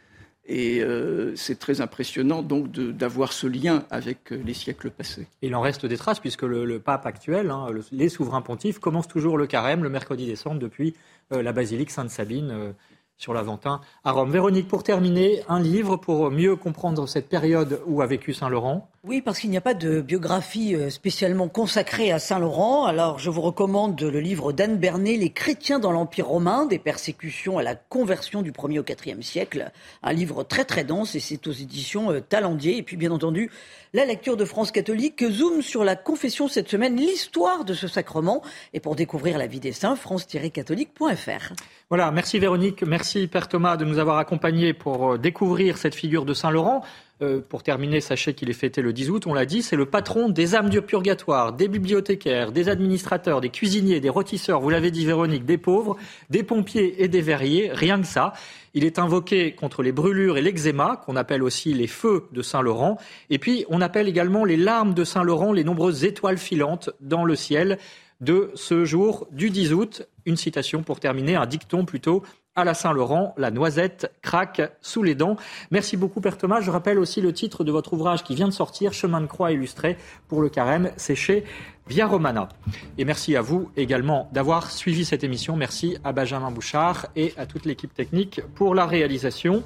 Et 0.48 0.82
euh, 0.82 1.36
c'est 1.36 1.60
très 1.60 1.82
impressionnant 1.82 2.42
donc 2.42 2.72
d'avoir 2.72 3.34
ce 3.34 3.48
lien 3.48 3.84
avec 3.90 4.32
euh, 4.32 4.42
les 4.46 4.54
siècles 4.54 4.90
passés. 4.90 5.28
Il 5.42 5.54
en 5.56 5.62
reste 5.62 5.86
des 5.86 5.98
traces 5.98 6.22
puisque 6.22 6.44
le, 6.44 6.80
pape 6.80 7.06
actuel, 7.06 7.52
hein, 7.52 7.68
les 7.92 8.08
souverains 8.08 8.42
pontifs, 8.42 8.80
commencent 8.80 9.10
toujours 9.10 9.38
le 9.38 9.46
carême 9.46 9.84
le 9.84 9.90
mercredi 9.90 10.26
décembre 10.26 10.60
depuis 10.60 10.96
euh, 11.34 11.44
la 11.44 11.52
basilique 11.52 11.92
Sainte-Sabine 11.92 12.74
sur 13.18 13.34
l'Aventin 13.34 13.82
à 14.06 14.12
Rome. 14.12 14.32
Véronique, 14.32 14.70
pour 14.70 14.84
terminer, 14.84 15.42
un 15.50 15.60
livre 15.60 15.98
pour 15.98 16.32
mieux 16.32 16.56
comprendre 16.56 17.08
cette 17.08 17.28
période 17.28 17.82
où 17.86 18.02
a 18.02 18.06
vécu 18.06 18.34
Saint-Laurent 18.34 18.90
oui, 19.04 19.22
parce 19.22 19.40
qu'il 19.40 19.50
n'y 19.50 19.58
a 19.58 19.62
pas 19.62 19.74
de 19.74 20.02
biographie 20.02 20.76
euh, 20.76 20.90
spécialement 20.90 21.48
consacrée 21.48 22.12
à 22.12 22.20
Saint-Laurent. 22.20 22.86
Alors, 22.86 23.20
je 23.20 23.30
vous 23.30 23.42
recommande 23.42 24.02
le 24.02 24.20
livre 24.20 24.52
d'Anne 24.52 24.78
Bernet, 24.78 25.18
Les 25.18 25.30
chrétiens 25.30 25.80
dans 25.80 25.92
l'Empire 25.92 26.28
romain, 26.28 26.66
des 26.66 26.80
persécutions 26.80 27.58
à 27.58 27.64
la 27.64 27.76
conversion 27.76 28.42
du 28.42 28.52
1er 28.52 28.80
au 28.80 28.84
4e 28.84 29.22
siècle. 29.22 29.72
Un 30.04 30.14
livre 30.14 30.44
très 30.44 30.66
très 30.66 30.84
dense 30.84 31.16
et 31.16 31.20
c'est 31.20 31.46
aux 31.48 31.52
éditions 31.52 32.12
euh, 32.12 32.22
Talendier. 32.22 32.78
Et 32.78 32.84
puis, 32.84 32.98
bien 32.98 33.12
entendu, 33.12 33.52
la 33.94 34.04
lecture 34.04 34.36
de 34.36 34.46
France 34.46 34.72
catholique 34.72 35.24
zoom 35.30 35.62
sur 35.62 35.84
la 35.84 35.96
confession 35.96 36.48
cette 36.48 36.68
semaine, 36.68 36.96
l'histoire 36.96 37.66
de 37.66 37.74
ce 37.74 37.88
sacrement. 37.88 38.42
Et 38.74 38.80
pour 38.80 38.96
découvrir 38.96 39.38
la 39.38 39.48
vie 39.48 39.60
des 39.60 39.74
saints, 39.74 39.96
france-catholique.fr. 39.96 41.54
Voilà, 41.90 42.12
merci 42.12 42.40
Véronique, 42.40 42.84
merci 42.84 43.28
Père 43.28 43.48
Thomas 43.48 43.78
de 43.78 43.86
nous 43.86 44.00
avoir 44.00 44.18
accompagnés 44.18 44.74
pour 44.74 45.14
euh, 45.14 45.18
découvrir 45.18 45.78
cette 45.78 45.96
figure 45.96 46.26
de 46.26 46.34
Saint-Laurent. 46.34 46.84
Euh, 47.24 47.42
pour 47.42 47.64
terminer, 47.64 48.00
sachez 48.00 48.36
qu'il 48.36 48.48
est 48.52 48.54
fêté 48.54 48.84
le 48.84 48.94
10 48.94 49.10
août, 49.10 49.26
on 49.26 49.34
l'a 49.34 49.48
dit, 49.48 49.64
c'est 49.64 49.76
le 49.76 49.88
patron 49.88 50.30
des 50.30 50.54
âmes 50.54 50.70
du 50.70 50.84
purgatoire, 50.84 51.52
des 51.52 51.68
bibliothécaires, 51.68 52.52
des 52.52 52.70
administrateurs, 52.70 53.42
des 53.42 53.50
cuisiniers, 53.50 54.00
des 54.00 54.10
rôtisseurs, 54.10 54.62
vous 54.62 54.70
l'avez 54.70 54.92
dit 54.92 55.04
Véronique, 55.04 55.44
des 55.44 55.58
pauvres, 55.58 55.98
des 56.30 56.44
pompiers 56.44 57.02
et 57.02 57.08
des 57.08 57.22
verriers, 57.22 57.72
rien 57.74 58.00
que 58.00 58.06
ça. 58.06 58.34
Il 58.76 58.86
est 58.86 59.00
invoqué 59.00 59.54
contre 59.54 59.82
les 59.82 59.92
brûlures 59.92 60.38
et 60.38 60.44
l'eczéma, 60.44 61.02
qu'on 61.08 61.16
appelle 61.16 61.42
aussi 61.42 61.74
les 61.74 61.88
feux 61.88 62.28
de 62.34 62.44
Saint-Laurent. 62.44 63.00
Et 63.32 63.40
puis, 63.40 63.66
on 63.70 63.82
appelle 63.82 64.08
également 64.08 64.46
les 64.46 64.58
larmes 64.58 64.94
de 64.94 65.04
Saint-Laurent 65.04 65.54
les 65.54 65.64
nombreuses 65.64 66.04
étoiles 66.04 66.38
filantes 66.38 66.92
dans 67.02 67.26
le 67.26 67.36
ciel 67.36 67.80
de 68.22 68.52
ce 68.54 68.86
jour 68.86 69.28
du 69.32 69.50
10 69.50 69.74
août. 69.74 70.08
Une 70.28 70.38
citation 70.38 70.84
pour 70.84 71.00
terminer, 71.00 71.36
un 71.36 71.48
dicton 71.48 71.84
plutôt 71.84 72.22
à 72.58 72.66
la 72.66 72.74
Saint-Laurent, 72.74 73.34
la 73.38 73.52
noisette 73.52 74.12
craque 74.22 74.62
sous 74.82 75.04
les 75.04 75.16
dents. 75.16 75.38
Merci 75.72 75.96
beaucoup, 75.96 76.20
Père 76.20 76.38
Thomas. 76.38 76.60
Je 76.60 76.72
rappelle 76.72 76.98
aussi 76.98 77.22
le 77.22 77.32
titre 77.32 77.64
de 77.64 77.72
votre 77.72 77.94
ouvrage 77.94 78.24
qui 78.24 78.36
vient 78.36 78.48
de 78.48 78.54
sortir, 78.54 78.94
Chemin 78.94 79.22
de 79.22 79.28
croix 79.28 79.52
illustré 79.52 79.96
pour 80.28 80.42
le 80.42 80.50
carême, 80.50 80.92
c'est 80.98 81.16
chez 81.16 81.46
Via 81.88 82.08
Romana. 82.08 82.50
Et 82.98 83.06
merci 83.06 83.36
à 83.36 83.42
vous 83.42 83.70
également 83.78 84.28
d'avoir 84.34 84.72
suivi 84.72 85.06
cette 85.06 85.24
émission. 85.24 85.56
Merci 85.56 85.98
à 86.04 86.12
Benjamin 86.12 86.52
Bouchard 86.52 87.06
et 87.16 87.34
à 87.38 87.46
toute 87.46 87.66
l'équipe 87.66 87.94
technique 87.94 88.42
pour 88.56 88.74
la 88.74 88.88
réalisation. 88.88 89.64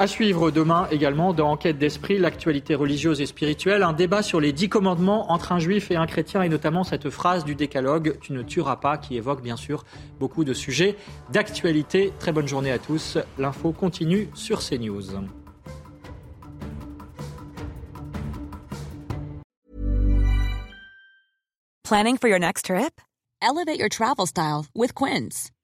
À 0.00 0.06
suivre 0.06 0.50
demain 0.50 0.88
également 0.90 1.34
dans 1.34 1.50
Enquête 1.50 1.76
d'esprit, 1.76 2.16
l'actualité 2.16 2.74
religieuse 2.74 3.20
et 3.20 3.26
spirituelle, 3.26 3.82
un 3.82 3.92
débat 3.92 4.22
sur 4.22 4.40
les 4.40 4.50
dix 4.50 4.70
commandements 4.70 5.30
entre 5.30 5.52
un 5.52 5.58
juif 5.58 5.90
et 5.90 5.96
un 5.96 6.06
chrétien 6.06 6.40
et 6.40 6.48
notamment 6.48 6.84
cette 6.84 7.10
phrase 7.10 7.44
du 7.44 7.54
décalogue 7.54 8.16
Tu 8.22 8.32
ne 8.32 8.40
tueras 8.40 8.76
pas 8.76 8.96
qui 8.96 9.18
évoque 9.18 9.42
bien 9.42 9.58
sûr 9.58 9.84
beaucoup 10.18 10.42
de 10.42 10.54
sujets 10.54 10.96
d'actualité. 11.30 12.14
Très 12.18 12.32
bonne 12.32 12.48
journée 12.48 12.70
à 12.70 12.78
tous. 12.78 13.18
L'info 13.38 13.72
continue 13.72 14.30
sur 14.32 14.60
CNews. 14.60 15.02
Planning 21.84 22.16
for 22.16 22.30
your 22.30 22.38
next 22.38 22.64
trip? 22.64 23.02
Elevate 23.42 23.78
your 23.78 23.90
travel 23.90 24.26
style 24.26 24.64
with 24.74 24.94
Quince. 24.94 25.50